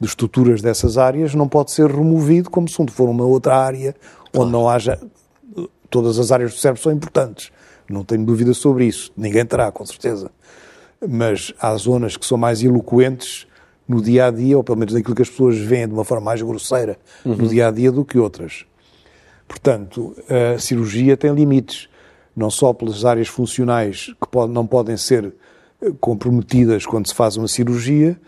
de 0.00 0.06
estruturas 0.06 0.62
dessas 0.62 0.96
áreas 0.96 1.34
não 1.34 1.48
pode 1.48 1.72
ser 1.72 1.90
removido 1.90 2.48
como 2.48 2.68
se 2.68 2.86
for 2.86 3.08
uma 3.08 3.24
outra 3.24 3.56
área 3.56 3.96
onde 4.32 4.52
não 4.52 4.68
haja 4.68 4.96
todas 5.90 6.18
as 6.18 6.32
áreas 6.32 6.52
do 6.52 6.58
cérebro 6.58 6.82
são 6.82 6.92
importantes. 6.92 7.50
Não 7.88 8.04
tenho 8.04 8.24
dúvida 8.24 8.52
sobre 8.52 8.86
isso. 8.86 9.10
Ninguém 9.16 9.44
terá, 9.44 9.72
com 9.72 9.84
certeza. 9.84 10.30
Mas 11.06 11.52
há 11.60 11.74
zonas 11.76 12.16
que 12.16 12.26
são 12.26 12.36
mais 12.36 12.62
eloquentes 12.62 13.46
no 13.88 14.02
dia 14.02 14.26
a 14.26 14.30
dia, 14.30 14.56
ou 14.56 14.62
pelo 14.62 14.76
menos 14.76 14.92
naquilo 14.92 15.14
que 15.14 15.22
as 15.22 15.30
pessoas 15.30 15.56
veem 15.56 15.88
de 15.88 15.94
uma 15.94 16.04
forma 16.04 16.26
mais 16.26 16.42
grosseira 16.42 16.98
uhum. 17.24 17.36
no 17.36 17.48
dia 17.48 17.68
a 17.68 17.70
dia 17.70 17.90
do 17.90 18.04
que 18.04 18.18
outras. 18.18 18.66
Portanto, 19.46 20.14
a 20.28 20.58
cirurgia 20.58 21.16
tem 21.16 21.32
limites, 21.32 21.88
não 22.36 22.50
só 22.50 22.74
pelas 22.74 23.06
áreas 23.06 23.28
funcionais 23.28 24.14
que 24.20 24.28
pode, 24.30 24.52
não 24.52 24.66
podem 24.66 24.96
ser 24.98 25.32
eh, 25.80 25.90
comprometidas 25.98 26.84
quando 26.84 27.08
se 27.08 27.14
faz 27.14 27.38
uma 27.38 27.48
cirurgia, 27.48 28.20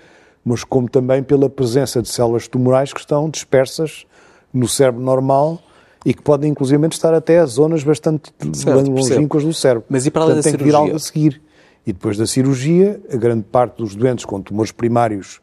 mas 0.43 0.65
como 0.65 0.89
também 0.89 1.23
pela 1.23 1.51
presença 1.51 2.01
de 2.01 2.09
células 2.09 2.49
tumorais 2.49 2.95
que 2.95 3.01
estão 3.01 3.29
dispersas 3.29 4.07
no 4.53 4.67
cérebro 4.67 5.03
normal 5.03 5.63
e 6.05 6.15
que 6.15 6.23
podem 6.23 6.51
inclusive 6.51 6.87
estar 6.89 7.13
até 7.13 7.39
a 7.39 7.47
zonas 7.47 7.83
bastante 7.83 8.33
longínquas 8.67 9.45
do 9.45 9.53
cérebro. 9.53 9.85
Mas 9.89 10.07
e 10.07 10.11
para 10.11 10.23
além 10.23 10.35
Portanto, 10.37 10.53
da 10.53 10.59
tem 10.59 10.59
cirurgia? 10.59 10.73
que 10.73 10.79
vir 10.79 10.85
algo 10.85 10.97
a 10.97 10.99
seguir. 10.99 11.43
E 11.87 11.93
depois 11.93 12.17
da 12.17 12.27
cirurgia, 12.27 13.01
a 13.13 13.17
grande 13.17 13.45
parte 13.45 13.79
dos 13.79 13.95
doentes 13.95 14.25
com 14.25 14.41
tumores 14.41 14.73
primários 14.73 15.41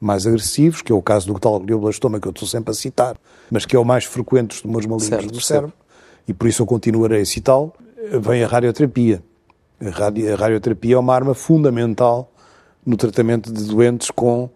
mais 0.00 0.26
agressivos, 0.26 0.80
que 0.80 0.90
é 0.90 0.94
o 0.94 1.02
caso 1.02 1.26
do 1.26 1.38
tal 1.38 1.60
glioblastoma 1.60 2.18
que 2.18 2.26
eu 2.26 2.30
estou 2.30 2.48
sempre 2.48 2.70
a 2.70 2.74
citar, 2.74 3.16
mas 3.50 3.66
que 3.66 3.76
é 3.76 3.78
o 3.78 3.84
mais 3.84 4.04
frequente 4.04 4.48
dos 4.48 4.62
tumores 4.62 4.86
malignos 4.86 5.08
certo, 5.08 5.32
do 5.32 5.40
cérebro, 5.40 5.72
e 6.26 6.32
por 6.32 6.48
isso 6.48 6.62
eu 6.62 6.66
continuarei 6.66 7.20
a 7.20 7.26
citá-lo, 7.26 7.72
vem 8.20 8.42
a 8.42 8.46
radioterapia. 8.46 9.22
A, 9.80 9.90
radio, 9.90 10.32
a 10.32 10.36
radioterapia 10.36 10.94
é 10.94 10.98
uma 10.98 11.14
arma 11.14 11.34
fundamental 11.34 12.32
no 12.84 12.96
tratamento 12.96 13.52
de 13.52 13.64
doentes 13.64 14.10
com 14.10 14.48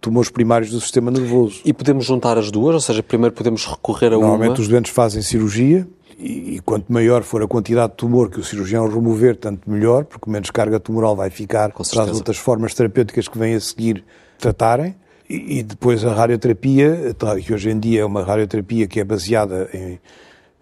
tumores 0.00 0.30
primários 0.30 0.70
do 0.70 0.80
sistema 0.80 1.10
nervoso. 1.10 1.60
E 1.64 1.72
podemos 1.72 2.06
juntar 2.06 2.38
as 2.38 2.50
duas? 2.50 2.74
Ou 2.74 2.80
seja, 2.80 3.02
primeiro 3.02 3.34
podemos 3.34 3.66
recorrer 3.66 4.08
a 4.08 4.10
Normalmente 4.10 4.24
uma... 4.24 4.36
Normalmente 4.36 4.60
os 4.62 4.68
doentes 4.68 4.92
fazem 4.92 5.22
cirurgia 5.22 5.86
e, 6.18 6.56
e, 6.56 6.60
quanto 6.60 6.92
maior 6.92 7.22
for 7.22 7.42
a 7.42 7.48
quantidade 7.48 7.92
de 7.92 7.96
tumor 7.96 8.30
que 8.30 8.40
o 8.40 8.44
cirurgião 8.44 8.88
remover, 8.88 9.36
tanto 9.36 9.70
melhor, 9.70 10.04
porque 10.04 10.30
menos 10.30 10.50
carga 10.50 10.78
tumoral 10.78 11.16
vai 11.16 11.30
ficar 11.30 11.72
para 11.72 12.02
as 12.02 12.10
outras 12.10 12.36
formas 12.36 12.74
terapêuticas 12.74 13.28
que 13.28 13.38
vêm 13.38 13.54
a 13.54 13.60
seguir 13.60 14.04
tratarem. 14.38 14.94
E, 15.28 15.58
e 15.58 15.62
depois 15.62 16.04
a 16.04 16.12
radioterapia, 16.12 17.14
que 17.44 17.54
hoje 17.54 17.70
em 17.70 17.78
dia 17.78 18.00
é 18.00 18.04
uma 18.04 18.22
radioterapia 18.22 18.86
que 18.86 19.00
é 19.00 19.04
baseada 19.04 19.70
em, 19.72 20.00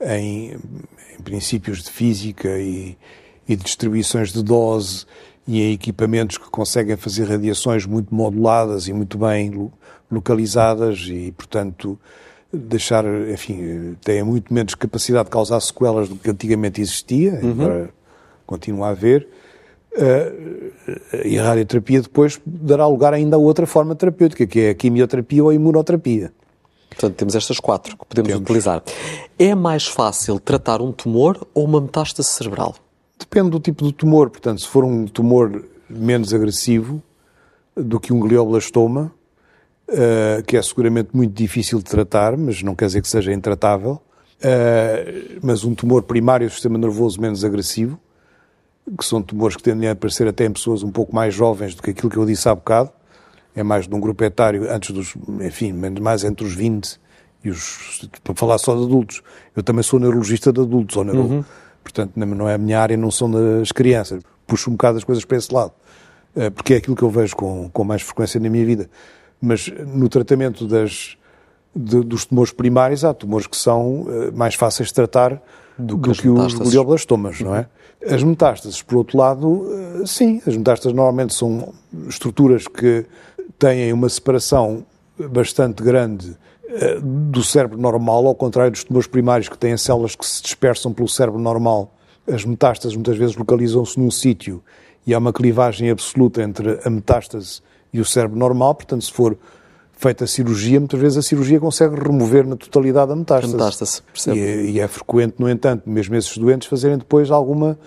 em, 0.01 0.57
em 1.19 1.23
princípios 1.23 1.83
de 1.83 1.91
física 1.91 2.59
e, 2.59 2.97
e 3.49 3.57
de 3.57 3.65
distribuições 3.65 4.33
de 4.33 4.43
dose 4.43 5.07
e 5.49 5.63
em 5.63 5.73
equipamentos 5.73 6.37
que 6.37 6.49
conseguem 6.51 6.95
fazer 6.95 7.25
radiações 7.25 7.87
muito 7.87 8.15
moduladas 8.15 8.87
e 8.87 8.93
muito 8.93 9.17
bem 9.17 9.71
localizadas 10.13 11.07
e, 11.09 11.33
portanto, 11.33 11.99
deixar, 12.53 13.03
enfim, 13.31 13.97
têm 14.05 14.23
muito 14.23 14.53
menos 14.53 14.75
capacidade 14.75 15.25
de 15.25 15.31
causar 15.31 15.59
sequelas 15.61 16.07
do 16.07 16.17
que 16.17 16.29
antigamente 16.29 16.83
existia, 16.83 17.41
uhum. 17.43 17.51
embora 17.51 17.91
continue 18.47 18.83
a 18.83 18.89
haver. 18.89 19.27
Uh, 19.97 20.71
e 21.25 21.39
a 21.39 21.43
radioterapia 21.43 22.03
depois 22.03 22.39
dará 22.45 22.87
lugar 22.87 23.15
ainda 23.15 23.37
a 23.37 23.39
outra 23.39 23.67
forma 23.67 23.95
terapêutica, 23.95 24.47
que 24.47 24.61
é 24.61 24.71
a 24.71 24.75
quimioterapia 24.75 25.43
ou 25.43 25.49
a 25.49 25.55
imunoterapia. 25.55 26.31
Portanto, 26.91 27.15
temos 27.15 27.35
estas 27.35 27.59
quatro 27.59 27.97
que 27.97 28.05
podemos 28.05 28.29
temos. 28.29 28.43
utilizar. 28.43 28.83
É 29.39 29.55
mais 29.55 29.87
fácil 29.87 30.39
tratar 30.39 30.83
um 30.83 30.93
tumor 30.93 31.47
ou 31.55 31.65
uma 31.65 31.81
metástase 31.81 32.29
cerebral? 32.29 32.75
Depende 33.19 33.51
do 33.51 33.61
tipo 33.61 33.85
de 33.85 33.93
tumor. 33.93 34.31
Portanto, 34.31 34.61
se 34.61 34.69
for 34.69 34.85
um 34.85 35.07
tumor 35.07 35.65
menos 35.89 36.33
agressivo 36.33 37.03
do 37.75 37.99
que 37.99 38.13
um 38.13 38.21
glioblastoma, 38.21 39.13
uh, 39.89 40.43
que 40.45 40.57
é 40.57 40.63
seguramente 40.63 41.11
muito 41.13 41.33
difícil 41.33 41.79
de 41.79 41.85
tratar, 41.85 42.37
mas 42.37 42.63
não 42.63 42.75
quer 42.75 42.87
dizer 42.87 43.03
que 43.03 43.09
seja 43.09 43.33
intratável. 43.33 44.01
Uh, 44.39 45.39
mas 45.43 45.65
um 45.65 45.75
tumor 45.75 46.03
primário 46.03 46.47
do 46.47 46.53
sistema 46.53 46.79
nervoso 46.79 47.21
menos 47.21 47.45
agressivo, 47.45 47.99
que 48.97 49.05
são 49.05 49.21
tumores 49.21 49.57
que 49.57 49.63
tendem 49.63 49.89
a 49.89 49.93
aparecer 49.93 50.29
até 50.29 50.45
em 50.45 50.53
pessoas 50.53 50.83
um 50.83 50.91
pouco 50.91 51.15
mais 51.15 51.35
jovens 51.35 51.75
do 51.75 51.83
que 51.83 51.91
aquilo 51.91 52.11
que 52.11 52.17
eu 52.17 52.25
disse 52.25 52.49
há 52.49 52.55
bocado, 52.55 52.91
é 53.55 53.63
mais 53.63 53.89
de 53.89 53.95
um 53.95 54.01
grupo 54.01 54.23
etário 54.23 54.71
antes 54.71 54.91
dos, 54.93 55.15
enfim, 55.41 55.73
mais 55.73 56.23
entre 56.23 56.47
os 56.47 56.55
20 56.55 57.01
e 57.45 57.51
os, 57.51 58.09
para 58.23 58.35
falar 58.35 58.59
só 58.59 58.75
de 58.75 58.85
adultos. 58.85 59.23
Eu 59.57 59.63
também 59.63 59.83
sou 59.83 59.99
neurologista 59.99 60.53
de 60.53 60.61
adultos, 60.61 60.97
ou 60.97 61.05
neuro, 61.05 61.21
uhum. 61.21 61.45
Portanto 61.93 62.13
não 62.17 62.49
é 62.49 62.55
a 62.55 62.59
minha 62.59 62.79
área, 62.79 62.97
não 62.97 63.11
são 63.11 63.31
das 63.31 63.73
crianças. 63.73 64.23
Puxo 64.47 64.71
um 64.71 64.75
bocado 64.75 64.99
as 64.99 65.05
coisas 65.05 65.25
para 65.25 65.37
esse 65.37 65.53
lado, 65.53 65.73
eh, 66.37 66.51
porque 66.51 66.75
é 66.75 66.77
aquilo 66.77 66.95
que 66.95 67.03
eu 67.03 67.11
vejo 67.11 67.35
com, 67.37 67.69
com 67.71 67.85
mais 67.85 68.03
frequência 68.03 68.39
na 68.41 68.49
minha 68.49 68.65
vida. 68.65 68.89
Mas 69.41 69.69
no 69.69 70.09
tratamento 70.09 70.67
das, 70.67 71.17
de, 71.75 72.01
dos 72.01 72.25
tumores 72.25 72.53
primários, 72.53 73.05
há 73.05 73.15
tumores 73.15 73.47
que 73.47 73.57
são 73.57 74.03
uh, 74.03 74.33
mais 74.35 74.55
fáceis 74.55 74.89
de 74.89 74.95
tratar 74.95 75.41
do, 75.79 75.97
do 75.97 76.13
que, 76.13 76.23
que 76.23 76.29
os 76.29 76.55
glioblastomas, 76.55 77.41
não 77.41 77.55
é? 77.55 77.69
As 78.05 78.23
metástases, 78.23 78.83
por 78.83 78.97
outro 78.97 79.19
lado, 79.19 79.49
uh, 79.49 80.07
sim, 80.07 80.43
as 80.47 80.57
metástases 80.57 80.95
normalmente 80.95 81.35
são 81.35 81.73
estruturas 82.09 82.67
que 82.67 83.07
têm 83.59 83.93
uma 83.93 84.09
separação 84.09 84.85
bastante 85.19 85.83
grande 85.83 86.37
do 87.03 87.43
cérebro 87.43 87.79
normal, 87.79 88.27
ao 88.27 88.35
contrário 88.35 88.71
dos 88.73 88.85
tumores 88.85 89.09
primários 89.09 89.49
que 89.49 89.57
têm 89.57 89.77
células 89.77 90.15
que 90.15 90.27
se 90.27 90.43
dispersam 90.43 90.93
pelo 90.93 91.09
cérebro 91.09 91.41
normal. 91.41 91.95
As 92.31 92.45
metástases 92.45 92.95
muitas 92.95 93.17
vezes 93.17 93.37
localizam-se 93.37 93.99
num 93.99 94.11
sítio 94.11 94.63
e 95.07 95.15
há 95.15 95.19
uma 95.19 95.33
clivagem 95.33 95.89
absoluta 95.91 96.43
entre 96.43 96.79
a 96.85 96.91
metástase 96.91 97.63
e 97.93 98.01
o 98.01 98.05
cérebro 98.05 98.39
normal, 98.39 98.75
portanto, 98.75 99.03
se 99.03 99.13
for 99.13 99.39
feita 99.93 100.25
a 100.25 100.27
cirurgia, 100.27 100.79
muitas 100.79 101.01
vezes 101.01 101.19
a 101.19 101.23
cirurgia 101.23 101.59
consegue 101.59 101.97
remover 101.97 102.47
na 102.47 102.55
totalidade 102.55 103.13
a 103.13 103.17
metástase. 103.17 103.55
A 103.55 103.57
metástase, 103.57 104.03
percebe. 104.03 104.39
E, 104.39 104.71
e, 104.73 104.81
é 104.81 104.87
frequente, 104.87 105.37
no 105.39 105.49
entanto, 105.49 105.89
mesmo 105.89 106.15
esses 106.15 106.37
doentes 106.37 106.69
fazerem 106.69 106.99
depois 106.99 107.31
alguma 107.31 107.79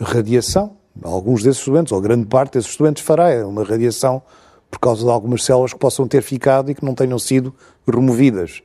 radiação. 0.00 0.76
Alguns 1.02 1.42
desses 1.42 1.64
doentes, 1.64 1.92
ou 1.92 2.00
grande 2.00 2.26
parte 2.26 2.54
desses 2.54 2.76
doentes, 2.76 3.02
fará 3.02 3.46
uma 3.46 3.64
radiação 3.64 4.22
por 4.70 4.78
causa 4.78 5.04
de 5.04 5.10
algumas 5.10 5.44
células 5.44 5.72
que 5.72 5.78
possam 5.78 6.06
ter 6.06 6.22
ficado 6.22 6.70
e 6.70 6.74
que 6.74 6.84
não 6.84 6.94
tenham 6.94 7.18
sido 7.18 7.54
removidas. 7.86 8.62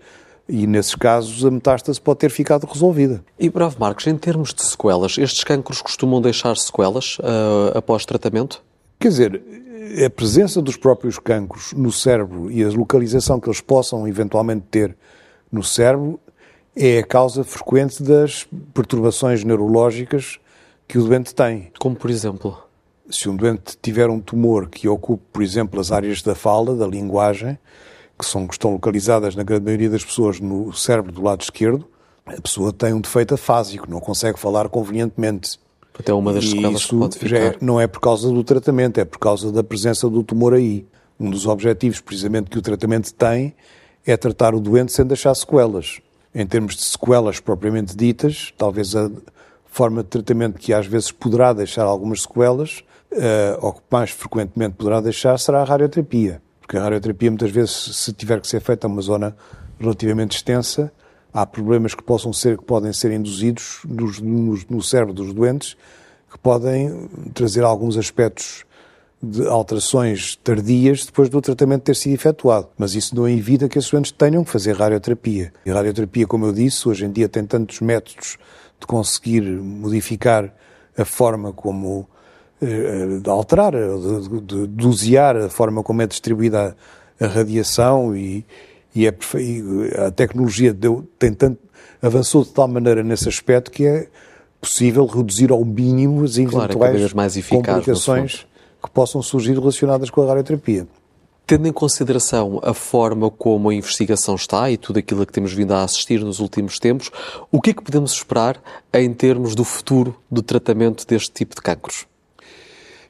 E 0.47 0.67
nesses 0.67 0.93
casos 0.93 1.43
a 1.43 1.49
metástase 1.49 1.99
pode 1.99 2.19
ter 2.19 2.29
ficado 2.29 2.67
resolvida. 2.67 3.23
E 3.39 3.49
Bravo 3.49 3.77
Marcos, 3.79 4.05
em 4.05 4.15
termos 4.15 4.53
de 4.53 4.61
sequelas, 4.63 5.17
estes 5.17 5.43
cancros 5.43 5.81
costumam 5.81 6.21
deixar 6.21 6.55
sequelas 6.55 7.17
uh, 7.19 7.75
após 7.75 8.05
tratamento? 8.05 8.63
Quer 8.99 9.07
dizer, 9.09 9.41
a 10.05 10.09
presença 10.09 10.61
dos 10.61 10.77
próprios 10.77 11.17
cancros 11.17 11.73
no 11.73 11.91
cérebro 11.91 12.51
e 12.51 12.63
a 12.63 12.69
localização 12.69 13.39
que 13.39 13.47
eles 13.47 13.61
possam 13.61 14.07
eventualmente 14.07 14.65
ter 14.69 14.95
no 15.51 15.63
cérebro 15.63 16.19
é 16.75 16.99
a 16.99 17.03
causa 17.03 17.43
frequente 17.43 18.03
das 18.03 18.45
perturbações 18.73 19.43
neurológicas 19.43 20.39
que 20.87 20.97
o 20.97 21.03
doente 21.03 21.33
tem. 21.33 21.71
Como 21.79 21.95
por 21.95 22.11
exemplo? 22.11 22.64
Se 23.09 23.29
um 23.29 23.35
doente 23.35 23.77
tiver 23.81 24.09
um 24.09 24.19
tumor 24.19 24.67
que 24.69 24.87
ocupe, 24.87 25.23
por 25.31 25.43
exemplo, 25.43 25.79
as 25.79 25.91
áreas 25.91 26.21
da 26.21 26.33
fala, 26.33 26.75
da 26.75 26.87
linguagem, 26.87 27.57
que, 28.17 28.25
são, 28.25 28.47
que 28.47 28.53
estão 28.53 28.73
localizadas 28.73 29.35
na 29.35 29.43
grande 29.43 29.65
maioria 29.65 29.89
das 29.89 30.03
pessoas 30.03 30.39
no 30.39 30.73
cérebro 30.73 31.11
do 31.11 31.21
lado 31.21 31.41
esquerdo, 31.41 31.87
a 32.25 32.41
pessoa 32.41 32.73
tem 32.73 32.93
um 32.93 33.01
defeito 33.01 33.35
afásico, 33.35 33.89
não 33.89 33.99
consegue 33.99 34.39
falar 34.39 34.67
convenientemente. 34.69 35.59
Até 35.97 36.13
uma 36.13 36.33
das 36.33 36.49
sequelas 36.49 36.85
que 36.85 36.95
pode 36.95 37.17
ficar. 37.17 37.35
É, 37.35 37.57
não 37.61 37.79
é 37.79 37.87
por 37.87 37.99
causa 37.99 38.29
do 38.29 38.43
tratamento, 38.43 38.99
é 38.99 39.05
por 39.05 39.19
causa 39.19 39.51
da 39.51 39.63
presença 39.63 40.09
do 40.09 40.23
tumor 40.23 40.53
aí. 40.53 40.85
Um 41.19 41.29
dos 41.29 41.45
objetivos, 41.45 42.01
precisamente, 42.01 42.49
que 42.49 42.57
o 42.57 42.61
tratamento 42.61 43.13
tem 43.13 43.55
é 44.05 44.17
tratar 44.17 44.53
o 44.53 44.59
doente 44.59 44.91
sem 44.91 45.05
deixar 45.05 45.33
sequelas. 45.35 46.01
Em 46.33 46.45
termos 46.45 46.75
de 46.75 46.81
sequelas 46.81 47.39
propriamente 47.39 47.95
ditas, 47.95 48.53
talvez 48.57 48.95
a 48.95 49.09
forma 49.65 50.03
de 50.03 50.09
tratamento 50.09 50.59
que 50.59 50.73
às 50.73 50.85
vezes 50.85 51.11
poderá 51.11 51.53
deixar 51.53 51.83
algumas 51.83 52.23
sequelas, 52.23 52.83
uh, 53.11 53.65
ou 53.65 53.73
que 53.73 53.81
mais 53.89 54.11
frequentemente 54.11 54.75
poderá 54.75 55.01
deixar, 55.01 55.37
será 55.37 55.61
a 55.61 55.63
radioterapia. 55.63 56.41
Porque 56.59 56.77
a 56.77 56.83
radioterapia, 56.83 57.29
muitas 57.29 57.51
vezes, 57.51 57.71
se 57.71 58.13
tiver 58.13 58.41
que 58.41 58.47
ser 58.47 58.59
feita 58.59 58.87
numa 58.87 59.01
zona 59.01 59.35
relativamente 59.79 60.35
extensa, 60.35 60.91
há 61.33 61.45
problemas 61.45 61.93
que, 61.93 62.01
possam 62.01 62.33
ser, 62.33 62.57
que 62.57 62.63
podem 62.63 62.91
ser 62.93 63.11
induzidos 63.11 63.81
nos, 63.87 64.19
no, 64.19 64.57
no 64.69 64.81
cérebro 64.81 65.13
dos 65.13 65.33
doentes 65.33 65.77
que 66.31 66.39
podem 66.39 67.09
trazer 67.33 67.63
alguns 67.63 67.97
aspectos 67.97 68.65
de 69.21 69.47
alterações 69.47 70.35
tardias 70.35 71.05
depois 71.05 71.29
do 71.29 71.41
tratamento 71.41 71.83
ter 71.83 71.95
sido 71.95 72.13
efetuado. 72.13 72.67
Mas 72.77 72.93
isso 72.93 73.15
não 73.15 73.27
evita 73.27 73.67
que 73.67 73.77
esses 73.77 73.89
doentes 73.89 74.11
tenham 74.11 74.43
que 74.43 74.49
fazer 74.49 74.75
radioterapia. 74.75 75.53
E 75.65 75.71
a 75.71 75.73
radioterapia, 75.73 76.27
como 76.27 76.45
eu 76.45 76.53
disse, 76.53 76.87
hoje 76.87 77.05
em 77.05 77.11
dia 77.11 77.29
tem 77.29 77.45
tantos 77.45 77.79
métodos 77.79 78.37
de 78.79 78.85
conseguir 78.85 79.41
modificar 79.41 80.53
a 80.97 81.05
forma 81.05 81.53
como 81.53 82.07
de 82.61 83.29
alterar, 83.29 83.73
de, 83.73 84.29
de, 84.29 84.39
de 84.39 84.67
dosear 84.67 85.35
a 85.35 85.49
forma 85.49 85.83
como 85.83 86.01
é 86.01 86.07
distribuída 86.07 86.75
a, 87.19 87.25
a 87.25 87.27
radiação 87.27 88.15
e, 88.15 88.45
e, 88.95 89.05
é, 89.05 89.13
a 90.05 90.11
tecnologia 90.11 90.73
deu, 90.73 91.07
tem 91.19 91.33
tanto, 91.33 91.59
avançou 92.01 92.43
de 92.43 92.51
tal 92.51 92.67
maneira 92.67 93.03
nesse 93.03 93.27
aspecto 93.27 93.69
que 93.69 93.85
é 93.85 94.07
possível 94.61 95.05
reduzir 95.05 95.51
ao 95.51 95.63
mínimo 95.63 96.23
as 96.23 96.37
eventuais 96.37 96.71
claro, 96.71 96.97
é 97.03 97.73
complicações 97.73 98.47
que 98.81 98.89
possam 98.89 99.21
surgir 99.21 99.53
relacionadas 99.53 100.09
com 100.09 100.21
a 100.21 100.25
radioterapia. 100.25 100.87
Tendo 101.45 101.67
em 101.67 101.71
consideração 101.71 102.59
a 102.63 102.73
forma 102.73 103.29
como 103.29 103.69
a 103.69 103.73
investigação 103.73 104.33
está 104.33 104.71
e 104.71 104.77
tudo 104.77 104.97
aquilo 104.97 105.21
a 105.21 105.25
que 105.27 105.33
temos 105.33 105.53
vindo 105.53 105.73
a 105.73 105.83
assistir 105.83 106.23
nos 106.23 106.39
últimos 106.39 106.79
tempos, 106.79 107.11
o 107.51 107.61
que 107.61 107.69
é 107.69 107.73
que 107.73 107.83
podemos 107.83 108.13
esperar 108.13 108.59
em 108.91 109.13
termos 109.13 109.53
do 109.53 109.63
futuro 109.63 110.15
do 110.31 110.41
tratamento 110.41 111.05
deste 111.05 111.31
tipo 111.31 111.53
de 111.53 111.61
cancros? 111.61 112.07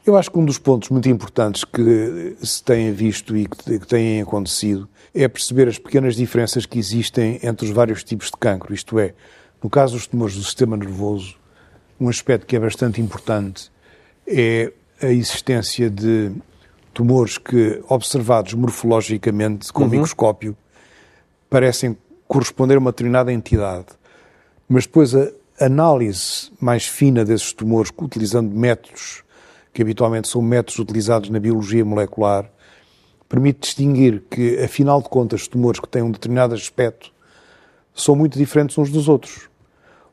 Eu 0.05 0.15
acho 0.15 0.29
que 0.29 0.37
um 0.37 0.45
dos 0.45 0.59
pontos 0.59 0.89
muito 0.89 1.09
importantes 1.09 1.63
que 1.63 2.37
se 2.39 2.63
tem 2.63 2.93
visto 2.93 3.35
e 3.35 3.47
que 3.47 3.87
têm 3.87 4.21
acontecido 4.21 4.87
é 5.11 5.27
perceber 5.27 5.67
as 5.67 5.79
pequenas 5.79 6.15
diferenças 6.15 6.63
que 6.67 6.77
existem 6.77 7.39
entre 7.41 7.65
os 7.65 7.71
vários 7.71 8.03
tipos 8.03 8.27
de 8.27 8.37
cancro. 8.39 8.71
Isto 8.71 8.99
é, 8.99 9.15
no 9.63 9.67
caso 9.67 9.95
dos 9.95 10.05
tumores 10.05 10.35
do 10.35 10.43
sistema 10.43 10.77
nervoso, 10.77 11.35
um 11.99 12.07
aspecto 12.07 12.45
que 12.45 12.55
é 12.55 12.59
bastante 12.59 13.01
importante 13.01 13.71
é 14.27 14.71
a 15.01 15.07
existência 15.07 15.89
de 15.89 16.31
tumores 16.93 17.39
que, 17.39 17.81
observados 17.89 18.53
morfologicamente 18.53 19.73
com 19.73 19.85
uhum. 19.85 19.89
microscópio, 19.89 20.55
parecem 21.49 21.97
corresponder 22.27 22.75
a 22.75 22.79
uma 22.79 22.91
determinada 22.91 23.33
entidade. 23.33 23.87
Mas 24.69 24.85
depois 24.85 25.15
a 25.15 25.31
análise 25.59 26.51
mais 26.61 26.85
fina 26.85 27.25
desses 27.25 27.51
tumores, 27.53 27.91
utilizando 27.97 28.55
métodos 28.55 29.24
que 29.75 29.81
habitualmente 29.81 30.29
são 30.29 30.41
métodos 30.41 30.79
utilizados 30.79 31.29
na 31.29 31.37
biologia 31.37 31.83
molecular, 31.83 32.49
permite 33.27 33.59
distinguir 33.59 34.23
que, 34.31 34.57
afinal 34.63 35.01
de 35.01 35.09
contas, 35.09 35.41
os 35.41 35.47
tumores 35.49 35.81
que 35.81 35.87
têm 35.89 36.01
um 36.01 36.09
determinado 36.09 36.55
aspecto 36.55 37.11
são 37.93 38.15
muito 38.15 38.39
diferentes 38.39 38.77
uns 38.77 38.89
dos 38.89 39.09
outros. 39.09 39.49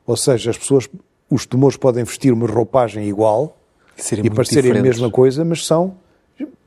Ou 0.05 0.16
seja, 0.16 0.51
as 0.51 0.59
pessoas, 0.59 0.90
os 1.31 1.46
tumores 1.46 1.77
podem 1.77 2.03
vestir 2.03 2.33
uma 2.33 2.48
roupagem 2.48 3.09
igual 3.09 3.57
e, 3.96 4.27
e 4.27 4.31
parecerem 4.31 4.62
diferentes. 4.62 4.81
a 4.81 4.83
mesma 4.83 5.11
coisa, 5.12 5.44
mas 5.44 5.64
são 5.64 5.94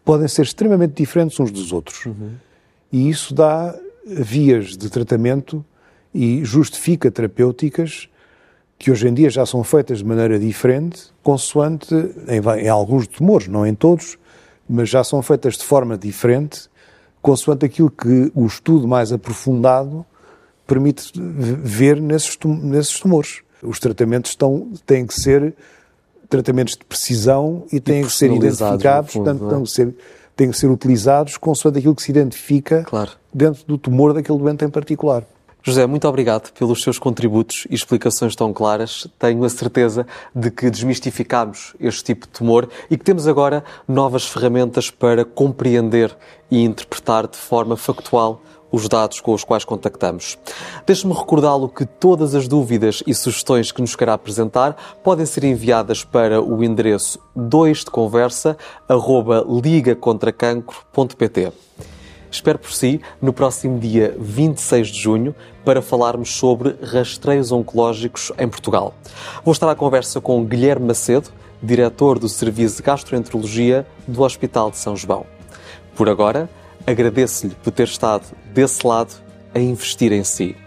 podem 0.05 0.29
ser 0.29 0.43
extremamente 0.43 0.93
diferentes 0.93 1.37
uns 1.37 1.51
dos 1.51 1.73
outros. 1.73 2.05
Uhum. 2.05 2.35
E 2.93 3.09
isso 3.09 3.33
dá 3.35 3.77
vias 4.05 4.77
de 4.77 4.89
tratamento 4.89 5.65
e 6.13 6.45
justifica 6.45 7.11
terapêuticas 7.11 8.07
que 8.77 8.91
hoje 8.91 9.07
em 9.07 9.13
dia 9.13 9.29
já 9.29 9.45
são 9.45 9.63
feitas 9.63 9.99
de 9.99 10.05
maneira 10.05 10.37
diferente, 10.37 11.03
consoante 11.23 11.93
em, 12.27 12.63
em 12.63 12.67
alguns 12.67 13.07
tumores, 13.07 13.47
não 13.47 13.65
em 13.65 13.73
todos, 13.73 14.17
mas 14.67 14.89
já 14.89 15.03
são 15.03 15.21
feitas 15.21 15.55
de 15.55 15.63
forma 15.63 15.97
diferente, 15.97 16.69
consoante 17.21 17.65
aquilo 17.65 17.89
que 17.89 18.31
o 18.35 18.45
estudo 18.45 18.87
mais 18.87 19.11
aprofundado 19.11 20.05
permite 20.67 21.11
ver 21.15 22.01
nesses, 22.01 22.37
nesses 22.43 22.99
tumores. 22.99 23.41
Os 23.61 23.79
tratamentos 23.79 24.31
estão, 24.31 24.71
têm 24.85 25.05
que 25.05 25.13
ser 25.13 25.55
tratamentos 26.29 26.75
de 26.75 26.83
precisão 26.85 27.65
e 27.71 27.79
têm 27.79 28.03
que 28.03 28.11
ser 28.11 28.31
identificados, 28.31 29.13
fundo, 29.13 29.25
portanto, 29.25 29.45
é? 29.45 29.49
têm, 29.55 29.63
que 29.63 29.69
ser, 29.69 29.95
têm 30.35 30.51
que 30.51 30.57
ser 30.57 30.67
utilizados 30.67 31.37
consoante 31.37 31.79
aquilo 31.79 31.95
que 31.95 32.01
se 32.01 32.11
identifica 32.11 32.83
claro. 32.83 33.11
dentro 33.33 33.63
do 33.65 33.77
tumor 33.77 34.13
daquele 34.13 34.37
doente 34.37 34.65
em 34.65 34.69
particular. 34.69 35.23
José, 35.67 35.87
muito 35.87 36.07
obrigado 36.07 36.53
pelos 36.53 36.83
seus 36.83 36.99
contributos 36.99 37.65
e 37.71 37.73
explicações 37.73 38.35
tão 38.35 38.53
claras. 38.53 39.07
Tenho 39.17 39.43
a 39.43 39.49
certeza 39.49 40.05
de 40.35 40.51
que 40.51 40.69
desmistificamos 40.69 41.73
este 41.79 42.03
tipo 42.03 42.27
de 42.27 42.33
tumor 42.33 42.69
e 42.87 42.95
que 42.95 43.03
temos 43.03 43.27
agora 43.27 43.63
novas 43.87 44.27
ferramentas 44.27 44.91
para 44.91 45.25
compreender 45.25 46.15
e 46.51 46.63
interpretar 46.63 47.25
de 47.27 47.37
forma 47.37 47.75
factual 47.75 48.43
os 48.71 48.87
dados 48.87 49.19
com 49.19 49.33
os 49.33 49.43
quais 49.43 49.65
contactamos. 49.65 50.37
Deixe-me 50.85 51.15
recordá-lo 51.15 51.67
que 51.67 51.83
todas 51.83 52.35
as 52.35 52.47
dúvidas 52.47 53.01
e 53.07 53.15
sugestões 53.15 53.71
que 53.71 53.81
nos 53.81 53.95
queira 53.95 54.13
apresentar 54.13 54.77
podem 55.03 55.25
ser 55.25 55.45
enviadas 55.45 56.03
para 56.03 56.39
o 56.39 56.63
endereço 56.63 57.17
2 57.35 57.85
de 57.85 57.89
conversa 57.89 58.55
ligacontracancro.pt. 59.63 61.51
Espero 62.35 62.59
por 62.59 62.73
si 62.73 62.99
no 63.21 63.31
próximo 63.31 63.79
dia 63.79 64.13
26 64.19 64.89
de 64.89 64.99
junho 64.99 65.33
para 65.63 65.81
falarmos 65.81 66.35
sobre 66.35 66.75
rastreios 66.81 67.49
oncológicos 67.49 68.29
em 68.37 68.45
Portugal. 68.45 68.93
Vou 69.43 69.53
estar 69.53 69.69
à 69.71 69.75
conversa 69.75 70.19
com 70.19 70.43
Guilherme 70.43 70.87
Macedo, 70.87 71.29
diretor 71.63 72.19
do 72.19 72.27
Serviço 72.27 72.77
de 72.77 72.83
Gastroenterologia 72.83 73.87
do 74.05 74.21
Hospital 74.21 74.69
de 74.69 74.77
São 74.77 74.97
João. 74.97 75.25
Por 75.95 76.09
agora, 76.09 76.49
agradeço-lhe 76.85 77.55
por 77.55 77.71
ter 77.71 77.87
estado 77.87 78.25
desse 78.53 78.85
lado 78.85 79.13
a 79.53 79.59
investir 79.59 80.11
em 80.11 80.25
si. 80.25 80.57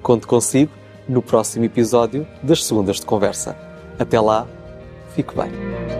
Conto 0.00 0.28
consigo 0.28 0.70
no 1.08 1.20
próximo 1.20 1.64
episódio 1.64 2.28
das 2.44 2.64
Segundas 2.64 3.00
de 3.00 3.06
Conversa. 3.06 3.56
Até 3.98 4.20
lá, 4.20 4.46
fique 5.16 5.34
bem. 5.34 5.97